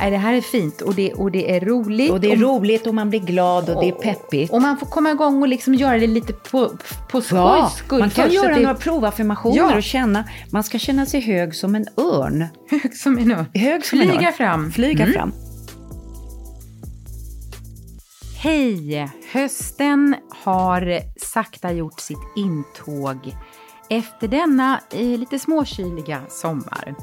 Nej, 0.00 0.10
det 0.10 0.16
här 0.16 0.34
är 0.34 0.40
fint 0.40 0.80
och 0.80 0.94
det, 0.94 1.12
och 1.12 1.30
det 1.30 1.56
är 1.56 1.60
roligt. 1.60 2.10
Och 2.10 2.20
det 2.20 2.32
är 2.32 2.36
roligt 2.36 2.86
och 2.86 2.94
man 2.94 3.10
blir 3.10 3.20
glad 3.20 3.68
och, 3.68 3.76
och 3.76 3.82
det 3.82 3.88
är 3.88 3.92
peppigt. 3.92 4.52
Och 4.52 4.62
man 4.62 4.76
får 4.76 4.86
komma 4.86 5.10
igång 5.10 5.42
och 5.42 5.48
liksom 5.48 5.74
göra 5.74 5.98
det 5.98 6.06
lite 6.06 6.32
på, 6.32 6.70
på 7.10 7.20
skojs 7.20 7.32
ja, 7.32 7.72
skull. 7.76 8.00
Man 8.00 8.10
kan 8.10 8.30
göra 8.30 8.54
det... 8.54 8.60
några 8.60 8.74
provaffirmationer 8.74 9.56
ja. 9.56 9.76
och 9.76 9.82
känna, 9.82 10.24
man 10.50 10.64
ska 10.64 10.78
känna 10.78 11.06
sig 11.06 11.20
hög 11.20 11.54
som 11.54 11.74
en 11.74 11.86
örn. 11.96 12.46
Hög 12.70 12.96
som 12.96 13.18
en 13.18 13.30
örn. 13.30 13.46
Hög 13.54 13.86
som 13.86 13.98
Flyga 13.98 14.12
en 14.12 14.24
örn. 14.24 14.32
fram. 14.32 14.72
Flyga 14.72 15.02
mm. 15.02 15.14
fram. 15.14 15.32
Hej! 18.42 19.10
Hösten 19.32 20.16
har 20.44 21.00
sakta 21.20 21.72
gjort 21.72 22.00
sitt 22.00 22.18
intåg 22.36 23.34
efter 23.90 24.28
denna 24.28 24.80
eh, 24.92 25.18
lite 25.18 25.38
småkyliga 25.38 26.20
sommar. 26.28 26.94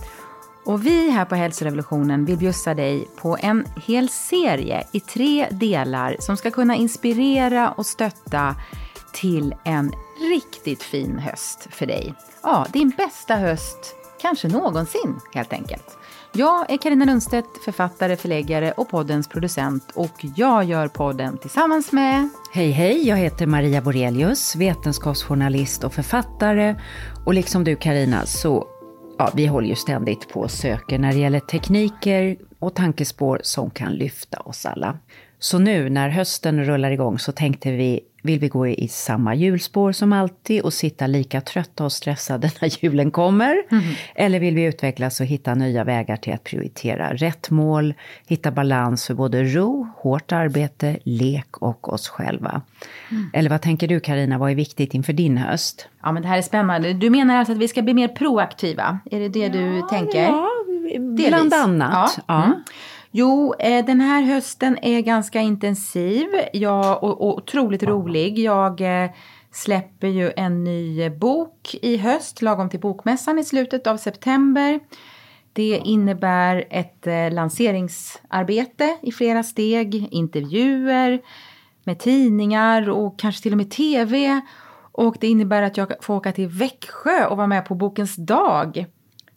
Och 0.68 0.86
vi 0.86 1.10
här 1.10 1.26
på 1.26 1.36
Hälsorevolutionen 1.36 2.26
vill 2.26 2.38
bjussa 2.38 2.74
dig 2.74 3.08
på 3.22 3.38
en 3.40 3.66
hel 3.86 4.10
serie 4.10 4.88
i 4.92 5.00
tre 5.00 5.48
delar 5.52 6.16
som 6.20 6.38
ska 6.38 6.52
kunna 6.52 6.76
inspirera 6.76 7.72
och 7.72 7.86
stötta 7.86 8.56
till 9.14 9.56
en 9.66 9.92
riktigt 10.30 10.84
fin 10.84 11.20
höst 11.20 11.68
för 11.72 11.86
dig. 11.86 12.14
Ja, 12.44 12.68
din 12.74 12.90
bästa 12.90 13.36
höst 13.36 13.96
kanske 14.22 14.48
någonsin 14.48 15.20
helt 15.34 15.54
enkelt. 15.54 15.98
Jag 16.32 16.72
är 16.72 16.78
Karina 16.78 17.06
Lundstedt, 17.06 17.64
författare, 17.66 18.16
förläggare 18.16 18.72
och 18.72 18.90
poddens 18.90 19.28
producent 19.28 19.92
och 19.94 20.26
jag 20.36 20.64
gör 20.64 20.88
podden 20.88 21.38
tillsammans 21.38 21.92
med... 21.92 22.30
Hej 22.54 22.72
hej, 22.72 23.08
jag 23.08 23.18
heter 23.18 23.46
Maria 23.46 23.82
Borelius, 23.82 24.56
vetenskapsjournalist 24.56 25.84
och 25.84 25.94
författare 25.94 26.76
och 27.26 27.34
liksom 27.34 27.64
du 27.64 27.76
Karina 27.76 28.26
så 28.26 28.68
ja, 29.18 29.32
vi 29.36 29.46
håller 29.46 29.68
ju 29.68 29.76
ständigt 29.76 30.30
på 30.30 30.40
och 30.40 30.52
söker 30.52 31.00
när 31.00 31.14
det 31.14 31.20
gäller 31.20 31.40
tekniker 31.40 32.38
och 32.60 32.76
tankespår 32.76 33.40
som 33.44 33.70
kan 33.70 33.94
lyfta 33.94 34.40
oss 34.40 34.66
alla. 34.66 34.98
Så 35.40 35.60
nu 35.60 35.90
när 35.90 36.10
hösten 36.10 36.66
rullar 36.66 36.92
igång 36.92 37.20
så 37.20 37.32
tänkte 37.32 37.72
vi, 37.72 38.00
vill 38.24 38.40
vi 38.40 38.48
gå 38.48 38.68
i 38.68 38.88
samma 38.88 39.36
hjulspår 39.36 39.92
som 39.92 40.14
alltid 40.14 40.62
och 40.62 40.74
sitta 40.74 41.08
lika 41.08 41.42
trötta 41.42 41.86
och 41.86 41.92
stressade 41.92 42.52
när 42.62 42.84
julen 42.84 43.12
kommer? 43.12 43.64
Mm. 43.72 43.84
Eller 44.16 44.40
vill 44.40 44.56
vi 44.56 44.64
utvecklas 44.64 45.20
och 45.20 45.26
hitta 45.26 45.56
nya 45.56 45.84
vägar 45.84 46.18
till 46.18 46.34
att 46.34 46.44
prioritera 46.44 47.14
rätt 47.14 47.50
mål, 47.50 47.94
hitta 48.28 48.52
balans 48.52 49.08
för 49.08 49.14
både 49.14 49.44
ro, 49.44 49.88
hårt 49.98 50.32
arbete, 50.32 50.98
lek 51.04 51.58
och 51.58 51.94
oss 51.94 52.08
själva? 52.08 52.62
Mm. 53.12 53.30
Eller 53.34 53.50
vad 53.50 53.62
tänker 53.62 53.88
du 53.88 54.00
Karina, 54.00 54.38
vad 54.38 54.52
är 54.52 54.56
viktigt 54.56 54.94
inför 54.94 55.14
din 55.14 55.38
höst? 55.38 55.88
Ja 56.04 56.12
men 56.12 56.22
det 56.22 56.28
här 56.28 56.38
är 56.38 56.42
spännande. 56.42 56.94
Du 56.94 57.10
menar 57.10 57.36
alltså 57.36 57.54
att 57.54 57.60
vi 57.60 57.68
ska 57.68 57.82
bli 57.82 57.94
mer 57.94 58.08
proaktiva? 58.08 59.00
Är 59.12 59.20
det 59.20 59.30
det 59.30 59.40
ja, 59.40 59.50
du 59.50 59.82
tänker? 59.90 60.22
Ja, 60.22 60.50
bland 61.00 61.54
annat. 61.54 62.14
Ja. 62.18 62.24
ja. 62.28 62.44
Mm. 62.44 62.64
Jo, 63.20 63.54
eh, 63.60 63.86
den 63.86 64.02
här 64.02 64.22
hösten 64.22 64.78
är 64.82 65.02
ganska 65.02 65.42
intensiv 65.42 66.28
jag, 66.54 67.04
och, 67.04 67.22
och 67.22 67.38
otroligt 67.38 67.84
rolig. 67.84 68.40
Jag 68.40 68.82
eh, 68.82 69.10
släpper 69.52 70.08
ju 70.08 70.32
en 70.36 70.64
ny 70.64 71.10
bok 71.10 71.76
i 71.82 71.98
höst, 71.98 72.42
lagom 72.42 72.70
till 72.70 72.80
bokmässan 72.80 73.40
i 73.40 73.44
slutet 73.44 73.88
av 73.88 73.98
september. 73.98 74.80
Det 75.54 75.82
innebär 75.86 76.68
ett 76.70 77.08
eh, 77.08 77.32
lanseringsarbete 77.32 78.98
i 79.02 79.12
flera 79.12 79.44
steg, 79.44 80.08
intervjuer 80.12 81.22
med 81.84 82.00
tidningar 82.00 82.90
och 82.90 83.20
kanske 83.20 83.44
till 83.44 83.54
och 83.54 83.58
med 83.58 83.72
tv. 83.72 84.42
Och 84.92 85.18
det 85.20 85.28
innebär 85.28 85.62
att 85.62 85.78
jag 85.78 85.94
får 86.02 86.16
åka 86.16 86.32
till 86.32 86.48
Växjö 86.48 87.26
och 87.26 87.38
vara 87.38 87.48
med 87.48 87.66
på 87.66 87.76
Bokens 87.76 88.16
dag. 88.16 88.86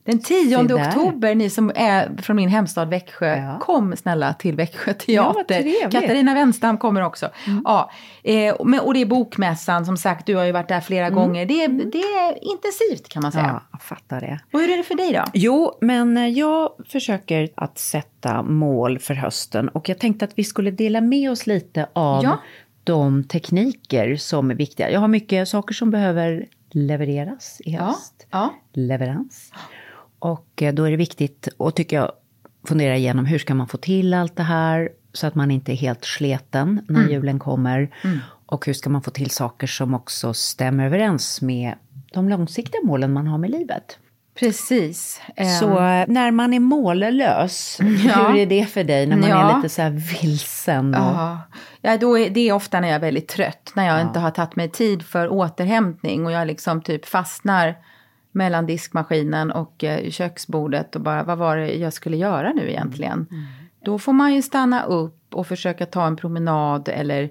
Den 0.05 0.21
10 0.21 0.57
oktober, 0.57 1.35
ni 1.35 1.51
som 1.51 1.73
är 1.75 2.17
från 2.23 2.37
min 2.37 2.49
hemstad 2.49 2.89
Växjö, 2.89 3.37
ja. 3.37 3.59
kom 3.59 3.97
snälla 3.97 4.35
till 4.35 4.57
Växjö 4.57 4.93
teater. 4.95 5.65
Ja, 5.83 5.91
Katarina 5.91 6.35
Wenstam 6.35 6.79
kommer 6.79 7.01
också. 7.01 7.29
Mm. 7.47 7.63
Ja, 7.65 7.91
eh, 8.23 8.55
och 8.55 8.95
det 8.95 9.01
är 9.01 9.07
Bokmässan, 9.07 9.87
som 9.87 9.97
sagt, 9.97 10.27
du 10.27 10.37
har 10.37 10.45
ju 10.45 10.53
varit 10.53 10.69
där 10.69 10.81
flera 10.81 11.07
mm. 11.07 11.19
gånger. 11.19 11.47
Det 11.47 11.65
är, 11.65 11.69
det 11.69 11.99
är 11.99 12.45
intensivt 12.45 13.09
kan 13.09 13.23
man 13.23 13.33
säga. 13.33 13.47
Ja, 13.47 13.63
jag 13.73 13.83
fattar 13.83 14.21
det. 14.21 14.41
Och 14.53 14.61
hur 14.61 14.71
är 14.71 14.77
det 14.77 14.83
för 14.83 14.95
dig 14.95 15.13
då? 15.13 15.25
Jo, 15.33 15.79
men 15.81 16.17
eh, 16.17 16.29
jag 16.29 16.71
försöker 16.89 17.49
att 17.55 17.79
sätta 17.79 18.43
mål 18.43 18.99
för 18.99 19.15
hösten 19.15 19.69
och 19.69 19.89
jag 19.89 19.99
tänkte 19.99 20.25
att 20.25 20.33
vi 20.35 20.45
skulle 20.45 20.71
dela 20.71 21.01
med 21.01 21.31
oss 21.31 21.47
lite 21.47 21.89
av 21.93 22.25
ja. 22.25 22.41
de 22.85 23.25
tekniker 23.25 24.17
som 24.17 24.51
är 24.51 24.55
viktiga. 24.55 24.91
Jag 24.91 25.01
har 25.01 25.09
mycket 25.09 25.49
saker 25.49 25.75
som 25.75 25.91
behöver 25.91 26.47
levereras 26.71 27.61
i 27.65 27.73
höst. 27.73 28.27
Ja. 28.31 28.55
Leverans. 28.73 29.53
Och 30.21 30.63
eh, 30.63 30.75
då 30.75 30.85
är 30.85 30.91
det 30.91 30.97
viktigt, 30.97 31.49
och 31.57 31.75
tycker 31.75 31.97
jag, 31.97 32.13
fundera 32.69 32.97
igenom 32.97 33.27
hur 33.27 33.39
ska 33.39 33.55
man 33.55 33.69
få 33.69 33.77
till 33.77 34.15
allt 34.15 34.37
det 34.37 34.43
här 34.43 34.89
så 35.13 35.27
att 35.27 35.35
man 35.35 35.51
inte 35.51 35.73
är 35.73 35.77
helt 35.77 36.05
sleten 36.05 36.87
när 36.89 37.01
mm. 37.01 37.13
julen 37.13 37.39
kommer. 37.39 37.95
Mm. 38.05 38.19
Och 38.47 38.67
hur 38.67 38.73
ska 38.73 38.91
man 38.91 39.03
få 39.03 39.11
till 39.11 39.31
saker 39.31 39.67
som 39.67 39.95
också 39.95 40.35
stämmer 40.35 40.87
överens 40.87 41.43
med 41.43 41.75
de 42.13 42.29
långsiktiga 42.29 42.81
målen 42.85 43.13
man 43.13 43.27
har 43.27 43.39
med 43.39 43.51
livet. 43.51 43.99
Precis. 44.41 45.21
Så 45.61 45.79
ehm. 45.79 46.13
när 46.13 46.31
man 46.31 46.55
är 46.55 46.61
mållös, 46.61 47.79
ja. 48.07 48.29
hur 48.29 48.37
är 48.37 48.47
det 48.47 48.67
för 48.67 48.85
dig 48.85 49.07
när 49.07 49.17
man 49.17 49.29
ja. 49.29 49.51
är 49.51 49.57
lite 49.57 49.69
så 49.69 49.83
här 49.83 49.91
vilsen? 49.91 50.95
Och... 50.95 51.37
Ja, 51.81 51.97
då 51.97 52.19
är 52.19 52.31
det 52.31 52.49
är 52.49 52.53
ofta 52.53 52.81
när 52.81 52.89
jag 52.89 52.95
är 52.95 53.01
väldigt 53.01 53.29
trött, 53.29 53.73
när 53.75 53.87
jag 53.87 53.97
ja. 53.97 54.01
inte 54.01 54.19
har 54.19 54.31
tagit 54.31 54.57
mig 54.57 54.69
tid 54.69 55.03
för 55.03 55.29
återhämtning 55.29 56.27
och 56.27 56.33
jag 56.33 56.47
liksom 56.47 56.83
typ 56.83 57.07
fastnar 57.07 57.75
mellan 58.33 58.67
diskmaskinen 58.67 59.51
och 59.51 59.85
eh, 59.85 60.11
köksbordet 60.11 60.97
och 60.97 61.03
bara 61.03 61.23
vad 61.23 61.39
var 61.39 61.57
det 61.57 61.75
jag 61.75 61.93
skulle 61.93 62.17
göra 62.17 62.53
nu 62.53 62.71
egentligen? 62.71 63.27
Mm. 63.31 63.45
Då 63.85 63.99
får 63.99 64.13
man 64.13 64.35
ju 64.35 64.43
stanna 64.43 64.85
upp 64.85 65.35
och 65.35 65.47
försöka 65.47 65.87
ta 65.87 66.07
en 66.07 66.17
promenad 66.17 66.89
eller 66.89 67.31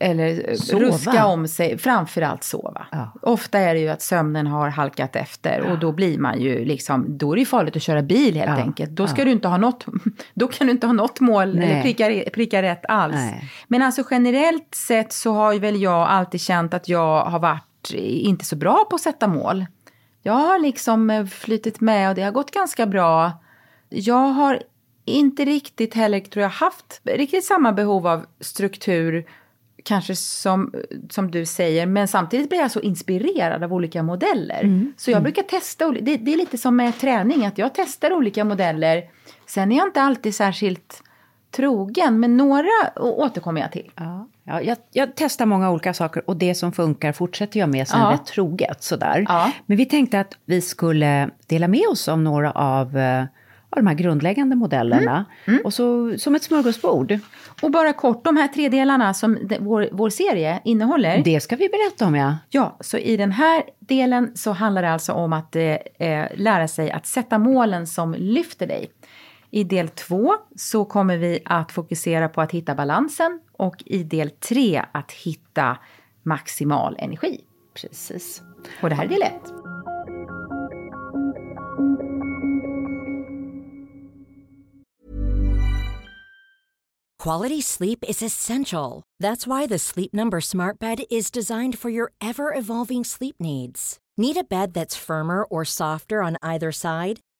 eller 0.00 0.54
sova. 0.56 0.84
ruska 0.84 1.26
om 1.26 1.48
sig, 1.48 1.78
framförallt 1.78 2.44
sova. 2.44 2.86
Ja. 2.92 3.12
Ofta 3.22 3.58
är 3.58 3.74
det 3.74 3.80
ju 3.80 3.88
att 3.88 4.02
sömnen 4.02 4.46
har 4.46 4.68
halkat 4.68 5.16
efter 5.16 5.62
ja. 5.64 5.72
och 5.72 5.78
då 5.78 5.92
blir 5.92 6.18
man 6.18 6.40
ju 6.40 6.64
liksom, 6.64 7.18
då 7.18 7.32
är 7.32 7.36
det 7.36 7.44
farligt 7.44 7.76
att 7.76 7.82
köra 7.82 8.02
bil 8.02 8.36
helt 8.36 8.58
ja. 8.58 8.64
enkelt. 8.64 8.90
Då 8.90 9.06
ska 9.06 9.24
du 9.24 9.30
inte 9.30 9.48
ha 9.48 9.56
något, 9.56 9.86
då 10.34 10.48
kan 10.48 10.66
du 10.66 10.70
inte 10.70 10.86
ha 10.86 10.92
något 10.92 11.20
mål 11.20 11.54
Nej. 11.56 11.70
eller 11.70 11.82
pricka, 11.82 12.30
pricka 12.30 12.62
rätt 12.62 12.86
alls. 12.88 13.14
Nej. 13.14 13.50
Men 13.68 13.82
alltså 13.82 14.02
generellt 14.10 14.74
sett 14.74 15.12
så 15.12 15.32
har 15.32 15.52
ju 15.52 15.58
väl 15.58 15.82
jag 15.82 16.08
alltid 16.08 16.40
känt 16.40 16.74
att 16.74 16.88
jag 16.88 17.24
har 17.24 17.38
varit 17.38 17.64
inte 17.94 18.44
så 18.44 18.56
bra 18.56 18.86
på 18.90 18.94
att 18.96 19.02
sätta 19.02 19.28
mål 19.28 19.66
jag 20.28 20.34
har 20.34 20.58
liksom 20.58 21.10
eh, 21.10 21.26
flyttit 21.26 21.80
med 21.80 22.08
och 22.08 22.14
det 22.14 22.22
har 22.22 22.30
gått 22.30 22.50
ganska 22.50 22.86
bra. 22.86 23.32
Jag 23.88 24.28
har 24.28 24.62
inte 25.04 25.44
riktigt 25.44 25.94
heller, 25.94 26.20
tror 26.20 26.42
jag, 26.42 26.50
haft 26.50 27.00
riktigt 27.04 27.44
samma 27.44 27.72
behov 27.72 28.06
av 28.06 28.26
struktur 28.40 29.26
kanske 29.84 30.16
som, 30.16 30.74
som 31.10 31.30
du 31.30 31.46
säger, 31.46 31.86
men 31.86 32.08
samtidigt 32.08 32.48
blir 32.48 32.58
jag 32.58 32.70
så 32.70 32.80
inspirerad 32.80 33.64
av 33.64 33.72
olika 33.72 34.02
modeller. 34.02 34.60
Mm. 34.60 34.92
Så 34.96 35.10
jag 35.10 35.16
mm. 35.16 35.22
brukar 35.22 35.42
testa, 35.42 35.90
det, 35.90 36.16
det, 36.16 36.32
är 36.32 36.36
lite 36.36 36.58
som 36.58 36.76
med 36.76 36.98
träning, 36.98 37.46
att 37.46 37.58
jag 37.58 37.74
testar 37.74 38.12
olika 38.12 38.44
modeller. 38.44 39.10
Sen 39.46 39.72
är 39.72 39.76
jag 39.76 39.88
inte 39.88 40.02
alltid 40.02 40.34
särskilt 40.34 41.02
trogen, 41.50 42.20
men 42.20 42.36
några 42.36 42.70
återkommer 42.96 43.60
jag 43.60 43.72
till. 43.72 43.90
Ja. 43.94 44.28
Ja, 44.48 44.62
jag, 44.62 44.76
jag, 44.92 45.08
testar 45.14 45.46
många 45.46 45.70
olika 45.70 45.94
saker 45.94 46.22
och 46.30 46.36
det 46.36 46.54
som 46.54 46.72
funkar 46.72 47.12
fortsätter 47.12 47.60
jag 47.60 47.68
med 47.68 47.88
sen 47.88 48.00
ja. 48.00 48.12
rätt 48.12 48.26
troget. 48.26 48.82
Sådär. 48.82 49.24
Ja. 49.28 49.52
Men 49.66 49.76
vi 49.76 49.86
tänkte 49.86 50.20
att 50.20 50.36
vi 50.44 50.60
skulle 50.60 51.30
dela 51.46 51.68
med 51.68 51.86
oss 51.90 52.08
av 52.08 52.18
några 52.18 52.50
av, 52.50 52.96
eh, 52.98 53.20
av 53.70 53.76
de 53.76 53.86
här 53.86 53.94
grundläggande 53.94 54.56
modellerna. 54.56 55.24
Mm. 55.44 55.54
Mm. 55.54 55.64
Och 55.64 55.74
så, 55.74 56.18
som 56.18 56.34
ett 56.34 56.42
smörgåsbord. 56.42 57.18
Och 57.62 57.70
bara 57.70 57.92
kort, 57.92 58.24
de 58.24 58.36
här 58.36 58.48
tre 58.48 58.68
delarna 58.68 59.14
som 59.14 59.38
vår, 59.60 59.88
vår 59.92 60.10
serie 60.10 60.60
innehåller. 60.64 61.22
Det 61.24 61.40
ska 61.40 61.56
vi 61.56 61.68
berätta 61.68 62.06
om 62.06 62.14
ja. 62.14 62.36
Ja, 62.50 62.76
så 62.80 62.98
i 62.98 63.16
den 63.16 63.32
här 63.32 63.62
delen 63.78 64.32
så 64.34 64.52
handlar 64.52 64.82
det 64.82 64.90
alltså 64.90 65.12
om 65.12 65.32
att 65.32 65.56
eh, 65.56 65.62
eh 65.62 66.26
lära 66.34 66.68
sig 66.68 66.90
att 66.90 67.06
sätta 67.06 67.38
målen 67.38 67.86
som 67.86 68.14
lyfter 68.14 68.66
dig. 68.66 68.90
I 69.50 69.64
del 69.64 69.88
två 69.88 70.34
så 70.56 70.84
kommer 70.84 71.16
vi 71.16 71.38
att 71.44 71.72
fokusera 71.72 72.28
på 72.28 72.40
att 72.40 72.52
hitta 72.52 72.74
balansen 72.74 73.40
och 73.58 73.82
i 73.86 74.02
del 74.02 74.30
tre 74.30 74.84
att 74.92 75.12
hitta 75.12 75.78
maximal 76.22 76.96
energi. 76.98 77.40
Precis. 77.74 78.42
Och 78.82 78.88
det 78.88 78.94
här 78.94 79.04
är 79.04 79.08
del 79.08 79.22
ett. 79.22 79.52
Quality 87.24 87.60
sleep 87.60 88.04
is 88.08 88.22
essential. 88.22 89.02
That's 89.22 89.46
why 89.46 89.66
the 89.66 89.78
Sleep 89.78 90.12
Number 90.12 90.40
smart 90.40 90.78
bed 90.78 91.00
is 91.10 91.32
designed 91.32 91.78
for 91.78 91.90
your 91.90 92.12
ever 92.20 92.54
evolving 92.54 93.04
sleep 93.04 93.36
needs. 93.40 93.98
Need 94.16 94.36
a 94.36 94.44
bed 94.44 94.72
that's 94.72 94.96
firmer 94.96 95.44
or 95.44 95.64
softer 95.64 96.22
on 96.22 96.36
either 96.42 96.72
side? 96.72 97.20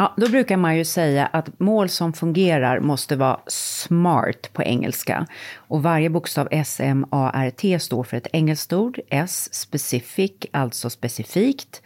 Ja, 0.00 0.14
då 0.16 0.28
brukar 0.28 0.56
man 0.56 0.76
ju 0.76 0.84
säga 0.84 1.26
att 1.26 1.60
mål 1.60 1.88
som 1.88 2.12
fungerar 2.12 2.80
måste 2.80 3.16
vara 3.16 3.40
SMART 3.46 4.52
på 4.52 4.62
engelska. 4.62 5.26
Och 5.56 5.82
varje 5.82 6.10
bokstav 6.10 6.48
S, 6.50 6.80
M, 6.80 7.06
A, 7.10 7.30
R, 7.34 7.50
T 7.50 7.78
står 7.78 8.04
för 8.04 8.16
ett 8.16 8.26
engelskt 8.32 8.72
ord. 8.72 9.00
S, 9.10 9.54
specific, 9.54 10.32
alltså 10.52 10.90
specifikt. 10.90 11.82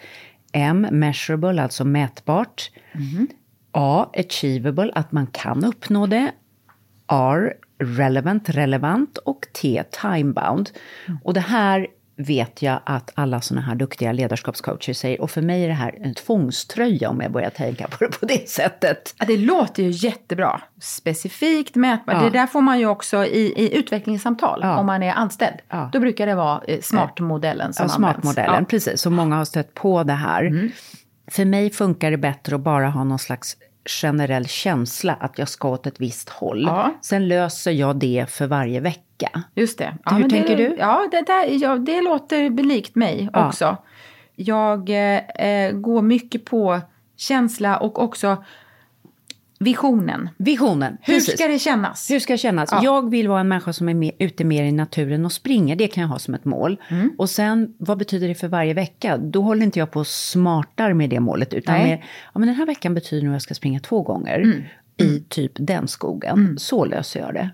M, 0.52 0.87
measurable, 0.90 1.62
alltså 1.62 1.84
mätbart. 1.84 2.70
A, 3.72 4.06
achievable, 4.17 4.93
att 4.94 5.12
man 5.12 5.26
kan 5.26 5.64
uppnå 5.64 6.06
det. 6.06 6.32
R, 7.08 7.55
relevant, 7.78 8.49
relevant. 8.49 9.19
Och 9.19 9.46
T, 9.62 9.84
timebound. 10.02 10.70
Och 11.25 11.34
det 11.34 11.40
här 11.40 11.87
vet 12.16 12.62
jag 12.62 12.81
att 12.87 13.11
alla 13.14 13.40
såna 13.40 13.61
här 13.61 13.75
duktiga 13.75 14.12
ledarskapscoacher 14.12 14.93
säger. 14.93 15.20
Och 15.20 15.31
för 15.31 15.43
mig 15.43 15.64
är 15.64 15.69
det 15.69 15.75
här 15.75 15.94
en 16.00 16.14
tvångströja 16.14 17.11
om 17.11 17.20
jag 17.20 17.32
börjar 17.32 17.50
tänka 17.50 17.88
på 17.88 18.05
det 18.05 18.20
på 18.20 18.26
det 18.26 18.49
sättet. 18.49 19.14
Ja, 19.19 19.25
det 19.26 19.37
låter 19.37 19.82
ju 19.82 19.90
jättebra. 19.90 20.61
Specifikt, 20.81 21.75
mätbart. 21.75 22.14
Ja. 22.16 22.22
Det 22.22 22.31
där 22.38 22.46
får 22.46 22.61
man 22.61 22.78
ju 22.78 22.87
också 22.87 23.25
i, 23.25 23.52
i 23.56 23.78
utvecklingssamtal 23.78 24.61
Ja. 24.62 24.76
om 24.78 24.87
man 24.87 25.02
är 25.02 25.12
anställd. 25.12 25.56
Ja. 25.69 25.90
Då 25.93 26.00
brukar 26.00 26.26
det 26.26 26.34
vara 26.34 26.62
eh, 26.69 26.81
smart-modellen 26.81 27.72
som 27.72 27.87
Ja, 27.88 27.94
används. 27.94 28.14
smartmodellen, 28.22 28.60
Ja. 28.60 28.67
precis. 28.69 29.00
Så 29.00 29.10
många 29.10 29.37
har 29.37 29.44
stött 29.44 29.75
på 29.75 30.02
det 30.02 30.12
här. 30.12 30.70
För 31.31 31.44
mig 31.44 31.70
funkar 31.70 32.10
det 32.10 32.17
bättre 32.17 32.55
att 32.56 32.62
bara 32.62 32.88
ha 32.88 33.05
någon 33.05 33.19
slags 33.19 33.56
generell 33.86 34.46
känsla 34.46 35.14
att 35.20 35.38
jag 35.38 35.48
ska 35.48 35.69
åt 35.69 35.86
ett 35.86 36.00
visst 36.00 36.28
håll. 36.28 36.64
Ja. 36.66 36.94
Sen 37.02 37.28
löser 37.28 37.70
jag 37.70 37.96
det 37.96 38.26
för 38.31 38.46
varje 38.46 38.81
vecka. 38.81 39.42
Just 39.54 39.78
det. 39.78 39.96
Hur 40.04 40.19
men 40.19 40.31
tänker 40.31 40.56
det, 40.56 40.69
du? 40.69 40.76
Ja 40.78 41.08
det, 41.10 41.22
där, 41.26 41.62
ja, 41.62 41.76
det 41.76 42.00
låter 42.00 42.62
likt 42.62 42.94
mig 42.94 43.28
Ja. 43.32 43.48
också. 43.48 43.76
Jag 44.36 44.90
eh, 44.90 45.19
eh, 45.19 45.72
går 45.72 46.02
mycket 46.02 46.44
på 46.44 46.81
känsla 47.16 47.76
och 47.76 48.02
också 48.02 48.44
visionen. 49.64 50.28
Visionen, 50.37 50.96
Hur 51.02 51.14
precis. 51.14 51.34
ska 51.34 51.49
det 51.49 51.58
kännas? 51.58 52.11
Hur 52.11 52.20
ska 52.20 52.32
det 52.32 52.38
kännas? 52.38 52.69
Ja. 52.72 52.81
Jag 52.84 53.11
vill 53.11 53.28
vara 53.28 53.40
en 53.40 53.49
människa 53.49 53.72
som 53.72 53.88
är 53.88 53.94
med, 53.94 54.12
ute 54.19 54.44
mer 54.44 54.64
i 54.64 54.72
naturen 54.72 55.25
och 55.25 55.32
springer. 55.32 55.76
Det 55.76 55.88
kan 55.88 56.02
jag 56.02 56.08
ha 56.08 56.19
som 56.19 56.34
ett 56.34 56.44
mål. 56.44 56.81
Mm. 56.88 57.11
Och 57.19 57.31
sen, 57.31 57.75
vad 57.78 57.99
betyder 57.99 58.28
det 58.28 58.34
för 58.34 58.49
varje 58.49 58.75
vecka? 58.75 59.16
Då 59.16 59.43
håller 59.43 59.62
inte 59.62 59.78
jag 59.78 59.90
på 59.90 60.00
och 60.00 60.06
smartar 60.06 60.93
med 60.93 61.11
det 61.11 61.20
målet. 61.20 61.55
Utan 61.55 61.75
Nej. 61.75 61.84
mer, 61.84 62.05
ja 62.34 62.38
men 62.38 62.46
den 62.49 62.56
här 62.56 62.66
veckan 62.66 62.94
betyder 62.94 63.25
nog 63.25 63.32
att 63.32 63.34
jag 63.34 63.43
ska 63.43 63.55
springa 63.55 63.81
två 63.81 64.02
gånger. 64.02 64.38
Mm. 64.40 64.62
I 64.96 65.20
typ 65.28 65.52
den 65.55 65.88
skogen. 65.88 66.58
Så 66.58 66.84
löser 66.84 67.20
jag 67.20 67.34
det. 67.34 67.50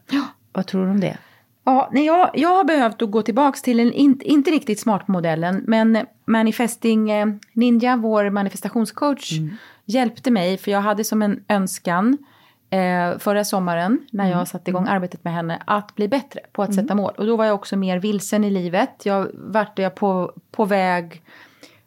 Vad 0.52 0.66
tror 0.66 0.84
du 0.84 0.90
om 0.90 1.00
det? 1.00 1.16
Ja, 1.64 1.90
nej, 1.92 2.06
jag, 2.06 2.30
jag 2.34 2.48
har 2.48 2.64
behövt 2.64 3.02
att 3.02 3.10
gå 3.10 3.22
tillbaka 3.22 3.58
till 3.58 3.80
en, 3.80 3.92
in, 3.92 4.20
inte 4.24 4.50
riktigt 4.50 4.80
smart-modellen, 4.80 5.64
men 5.66 5.98
Manifesting 6.24 7.10
eh, 7.10 7.26
Ninja, 7.52 7.96
vår 7.96 8.30
manifestationscoach, 8.30 9.32
hjälpte 9.90 10.31
mig, 10.31 10.58
för 10.58 10.70
jag 10.70 10.81
hade 10.81 11.04
som 11.04 11.22
en 11.22 11.44
önskan 11.48 12.19
eh, 12.70 13.19
förra 13.19 13.44
sommaren, 13.44 14.06
när 14.12 14.31
jag 14.31 14.48
satte 14.48 14.70
igång 14.70 14.87
arbetet 14.88 15.25
med 15.25 15.32
henne, 15.32 15.62
att 15.66 15.94
bli 15.94 16.08
bättre 16.08 16.40
på 16.52 16.62
att 16.62 16.75
sätta 16.75 16.94
mål. 16.94 17.12
Och 17.19 17.26
då 17.26 17.37
var 17.37 17.44
jag 17.44 17.54
också 17.54 17.76
mer 17.76 17.98
vilsen 17.98 18.44
i 18.44 18.50
livet. 18.50 19.06
Jag 19.06 19.28
vart 19.34 19.78
jag 19.78 19.94
på, 19.94 20.32
på 20.50 20.64
väg, 20.64 21.22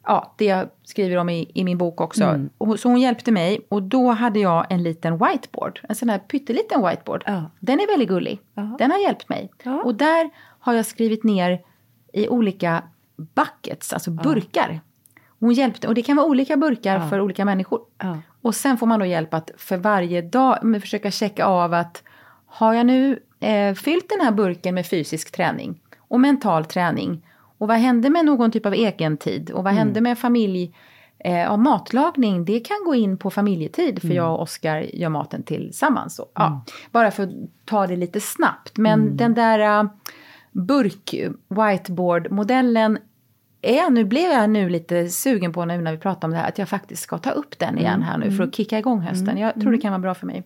ja, 0.06 0.34
det 0.36 0.44
jag 0.44 0.68
skriver 0.84 1.16
om 1.16 1.28
i, 1.28 1.50
i 1.54 1.64
min 1.64 1.78
bok 1.78 2.00
också. 2.00 2.48
Och, 2.58 2.80
så 2.80 2.88
hon 2.88 3.00
hjälpte 3.00 3.32
mig, 3.32 3.60
och 3.68 3.82
då 3.82 4.10
hade 4.10 4.40
jag 4.40 4.66
en 4.70 4.82
liten 4.82 5.18
whiteboard, 5.18 5.80
en 5.88 5.94
sån 5.94 6.08
här 6.08 6.18
pytteliten 6.18 6.86
whiteboard. 6.86 7.22
Ja. 7.26 7.50
Den 7.60 7.80
är 7.80 7.86
väldigt 7.86 8.08
gullig. 8.08 8.40
Ja. 8.54 8.76
Den 8.78 8.90
har 8.90 8.98
hjälpt 8.98 9.28
mig. 9.28 9.50
Ja. 9.62 9.82
Och 9.82 9.94
där 9.94 10.30
har 10.58 10.74
jag 10.74 10.86
skrivit 10.86 11.24
ner 11.24 11.60
i 12.12 12.28
olika 12.28 12.82
buckets, 13.16 13.92
alltså 13.92 14.10
burkar. 14.10 14.80
Hon 15.44 15.52
hjälpte, 15.52 15.88
och 15.88 15.94
det 15.94 16.02
kan 16.02 16.16
vara 16.16 16.26
olika 16.26 16.56
burkar 16.56 17.08
för 17.08 17.20
olika 17.20 17.44
människor. 17.44 17.80
Ja. 17.98 18.18
Och 18.42 18.54
sen 18.54 18.78
får 18.78 18.86
man 18.86 19.00
då 19.00 19.06
hjälp 19.06 19.34
att 19.34 19.50
för 19.56 19.76
varje 19.76 20.22
dag 20.22 20.80
försöka 20.80 21.10
checka 21.10 21.46
av 21.46 21.74
att 21.74 22.02
har 22.46 22.74
jag 22.74 22.86
nu 22.86 23.18
eh, 23.40 23.74
fyllt 23.74 24.08
den 24.08 24.20
här 24.20 24.32
burken 24.32 24.74
med 24.74 24.86
fysisk 24.86 25.32
träning 25.32 25.80
och 25.98 26.20
mental 26.20 26.64
träning? 26.64 27.26
Och 27.58 27.68
vad 27.68 27.76
hände 27.76 28.10
med 28.10 28.24
någon 28.24 28.50
typ 28.50 28.66
av 28.66 28.74
egen 28.74 29.16
tid? 29.16 29.50
Och 29.50 29.64
vad 29.64 29.72
hände 29.72 30.00
med 30.00 30.18
familj? 30.18 30.74
Eh, 31.18 31.38
ja, 31.38 31.56
matlagning, 31.56 32.44
det 32.44 32.60
kan 32.60 32.76
gå 32.84 32.94
in 32.94 33.18
på 33.18 33.30
familjetid 33.30 34.00
för 34.00 34.08
jag 34.08 34.34
och 34.34 34.42
Oskar 34.42 34.78
gör 34.78 35.08
maten 35.08 35.42
tillsammans. 35.42 36.16
Så, 36.16 36.26
ja, 36.34 36.64
bara 36.90 37.10
för 37.10 37.22
att 37.22 37.30
ta 37.64 37.86
det 37.86 37.96
lite 37.96 38.20
snabbt. 38.20 38.78
Men 38.78 39.16
den 39.16 39.34
där 39.34 39.82
uh, 39.82 39.90
burk 40.52 41.14
whiteboard-modellen 41.48 42.98
är, 43.64 43.90
nu 43.90 44.04
blev 44.04 44.30
jag 44.30 44.50
nu 44.50 44.68
lite 44.68 45.08
sugen 45.08 45.52
på 45.52 45.64
nu 45.64 45.80
när 45.80 45.92
vi 45.92 45.98
pratar 45.98 46.28
om 46.28 46.32
det 46.32 46.38
här 46.38 46.48
att 46.48 46.58
jag 46.58 46.68
faktiskt 46.68 47.02
ska 47.02 47.18
ta 47.18 47.30
upp 47.30 47.58
den 47.58 47.78
igen 47.78 48.02
här 48.02 48.18
nu 48.18 48.30
för 48.30 48.44
att 48.44 48.54
kicka 48.54 48.78
igång 48.78 49.00
hösten. 49.00 49.38
Jag 49.38 49.60
tror 49.60 49.72
det 49.72 49.78
kan 49.78 49.92
vara 49.92 49.98
bra 50.00 50.14
för 50.14 50.26
mig. 50.26 50.42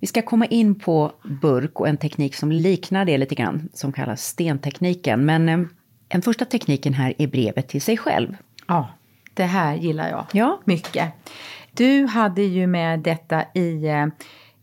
Vi 0.00 0.06
ska 0.06 0.22
komma 0.22 0.46
in 0.46 0.74
på 0.74 1.12
burk 1.42 1.80
och 1.80 1.88
en 1.88 1.96
teknik 1.96 2.34
som 2.34 2.52
liknar 2.52 3.04
det 3.04 3.18
lite 3.18 3.34
grann, 3.34 3.68
som 3.74 3.92
kallas 3.92 4.22
stentekniken. 4.24 5.24
Men 5.24 5.48
eh, 5.48 5.60
en 6.08 6.22
första 6.22 6.44
tekniken 6.44 6.94
här 6.94 7.14
är 7.18 7.26
brevet 7.26 7.68
till 7.68 7.82
sig 7.82 7.96
själv. 7.96 8.36
Ja, 8.66 8.88
det 9.34 9.44
här 9.44 9.74
gillar 9.74 10.08
jag 10.08 10.26
Ja. 10.32 10.60
mycket. 10.64 11.12
Du 11.72 12.06
hade 12.06 12.42
ju 12.42 12.66
med 12.66 13.00
detta 13.00 13.44
i 13.54 13.86
eh, 13.88 14.06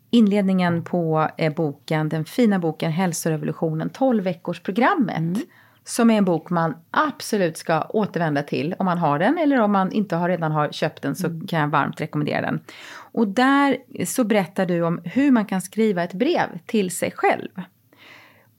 inledningen 0.10 0.84
på 0.84 1.30
eh, 1.38 1.54
boken, 1.54 2.10
den 2.10 2.26
fina 2.26 2.60
boken 2.60 2.92
Hälsorevolutionen, 2.92 3.90
12 3.90 4.24
veckors 4.24 4.60
programmet. 4.60 5.38
Som 5.86 6.10
är 6.10 6.18
en 6.18 6.26
bok 6.26 6.50
man 6.50 6.76
absolut 6.92 7.58
ska 7.58 7.82
återvända 7.90 8.44
till 8.44 8.76
om 8.80 8.86
man 8.86 8.98
har 8.98 9.20
den 9.20 9.38
eller 9.38 9.60
om 9.62 9.72
man 9.72 9.92
inte 9.92 10.16
har, 10.16 10.30
redan 10.30 10.52
har 10.52 10.72
köpt 10.72 11.02
den 11.02 11.16
så 11.16 11.28
kan 11.48 11.60
jag 11.60 11.68
varmt 11.68 12.02
rekommendera 12.02 12.42
den. 12.42 12.60
Och 12.94 13.28
där 13.28 13.78
så 14.06 14.24
berättar 14.24 14.66
du 14.66 14.82
om 14.82 15.02
hur 15.04 15.32
man 15.32 15.46
kan 15.46 15.62
skriva 15.62 16.04
ett 16.04 16.14
brev 16.14 16.60
till 16.66 16.92
sig 16.92 17.12
själv. 17.16 17.50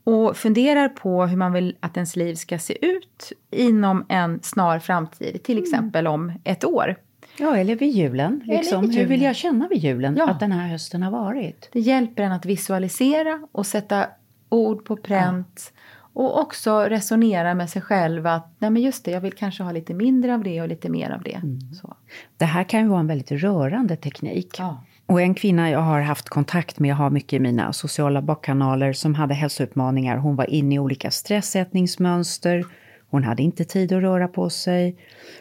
Och 0.05 0.37
funderar 0.37 0.89
på 0.89 1.27
hur 1.27 1.37
man 1.37 1.53
vill 1.53 1.77
att 1.81 1.97
ens 1.97 2.17
liv 2.17 2.35
ska 2.35 2.59
se 2.59 2.87
ut 2.87 3.33
inom 3.51 4.07
en 4.09 4.43
snar 4.43 4.79
framtid, 4.79 5.43
till 5.43 5.63
exempel 5.63 6.07
om 6.07 6.33
ett 6.45 6.65
år. 6.65 6.97
Ja, 7.39 7.57
eller 7.57 7.77
vid 7.77 7.91
julen. 7.91 8.41
Eller 8.45 8.57
Liksom. 8.59 8.87
vid 8.87 8.95
Hur 8.99 9.07
vill 9.07 9.23
jag 9.23 9.37
känna 9.37 9.69
vid 9.69 9.79
julen 9.79 10.17
Ja. 10.17 10.31
att 10.31 10.41
den 10.41 10.53
här 10.53 10.69
hösten 10.69 11.03
har 11.03 11.11
varit? 11.11 11.69
Det 11.73 11.81
hjälper 11.81 12.23
en 12.23 12.33
att 12.33 12.47
visualisera 12.47 13.49
och 13.53 13.67
sätta 13.67 14.07
ord 14.49 14.85
på 14.85 14.97
pränt. 14.97 15.73
Och 16.15 16.41
också 16.41 16.81
resonera 16.81 17.55
med 17.55 17.71
sig 17.71 17.83
själv 17.83 18.27
att 18.27 18.55
nej 18.59 18.71
men 18.71 18.83
just 18.83 19.05
det, 19.05 19.11
jag 19.11 19.21
vill 19.21 19.33
kanske 19.33 19.63
ha 19.63 19.73
lite 19.73 19.95
mindre 19.95 20.35
av 20.35 20.43
det 20.43 20.61
och 20.61 20.69
lite 20.69 20.89
mer 20.89 21.11
av 21.11 21.23
det. 21.23 21.41
Så. 21.81 21.97
Det 22.37 22.45
här 22.45 22.65
kan 22.65 22.81
ju 22.81 22.89
vara 22.89 23.01
en 23.01 23.07
väldigt 23.07 23.33
rörande 23.33 23.97
teknik. 23.97 24.57
Ja. 24.59 24.85
Och 25.07 25.21
en 25.21 25.35
kvinna 25.35 25.71
jag 25.71 25.81
har 25.81 26.01
haft 26.01 26.29
kontakt 26.29 26.79
med, 26.79 26.91
jag 26.91 26.97
har 26.97 27.11
mycket 27.11 27.33
i 27.33 27.41
mina 27.41 27.73
sociala 27.73 28.23
bakkanaler, 28.23 28.93
som 28.93 29.15
hade 29.15 29.35
hälsoutmaningar. 29.35 30.17
Hon 30.17 30.37
var 30.37 30.51
inne 30.51 30.75
i 30.75 30.79
olika 30.79 31.11
stressätningsmönster. 31.11 32.65
Hon 33.11 33.25
hade 33.25 33.43
inte 33.43 33.65
tid 33.65 33.93
att 33.93 34.03
röra 34.03 34.29
på 34.29 34.51
sig. 34.51 34.97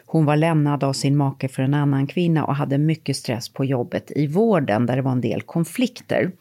Hon 0.06 0.24
var 0.24 0.36
lämnad 0.36 0.84
av 0.84 0.92
sin 0.92 1.16
make 1.16 1.48
för 1.48 1.62
en 1.62 1.74
annan 1.74 2.06
kvinna 2.06 2.44
och 2.44 2.56
hade 2.56 2.78
mycket 2.78 3.16
stress 3.16 3.48
på 3.48 3.64
jobbet 3.64 4.12
i 4.16 4.26
vården 4.26 4.86
där 4.86 4.96
det 4.96 5.02
var 5.02 5.12
en 5.12 5.20
del 5.20 5.42
konflikter. 5.42 6.32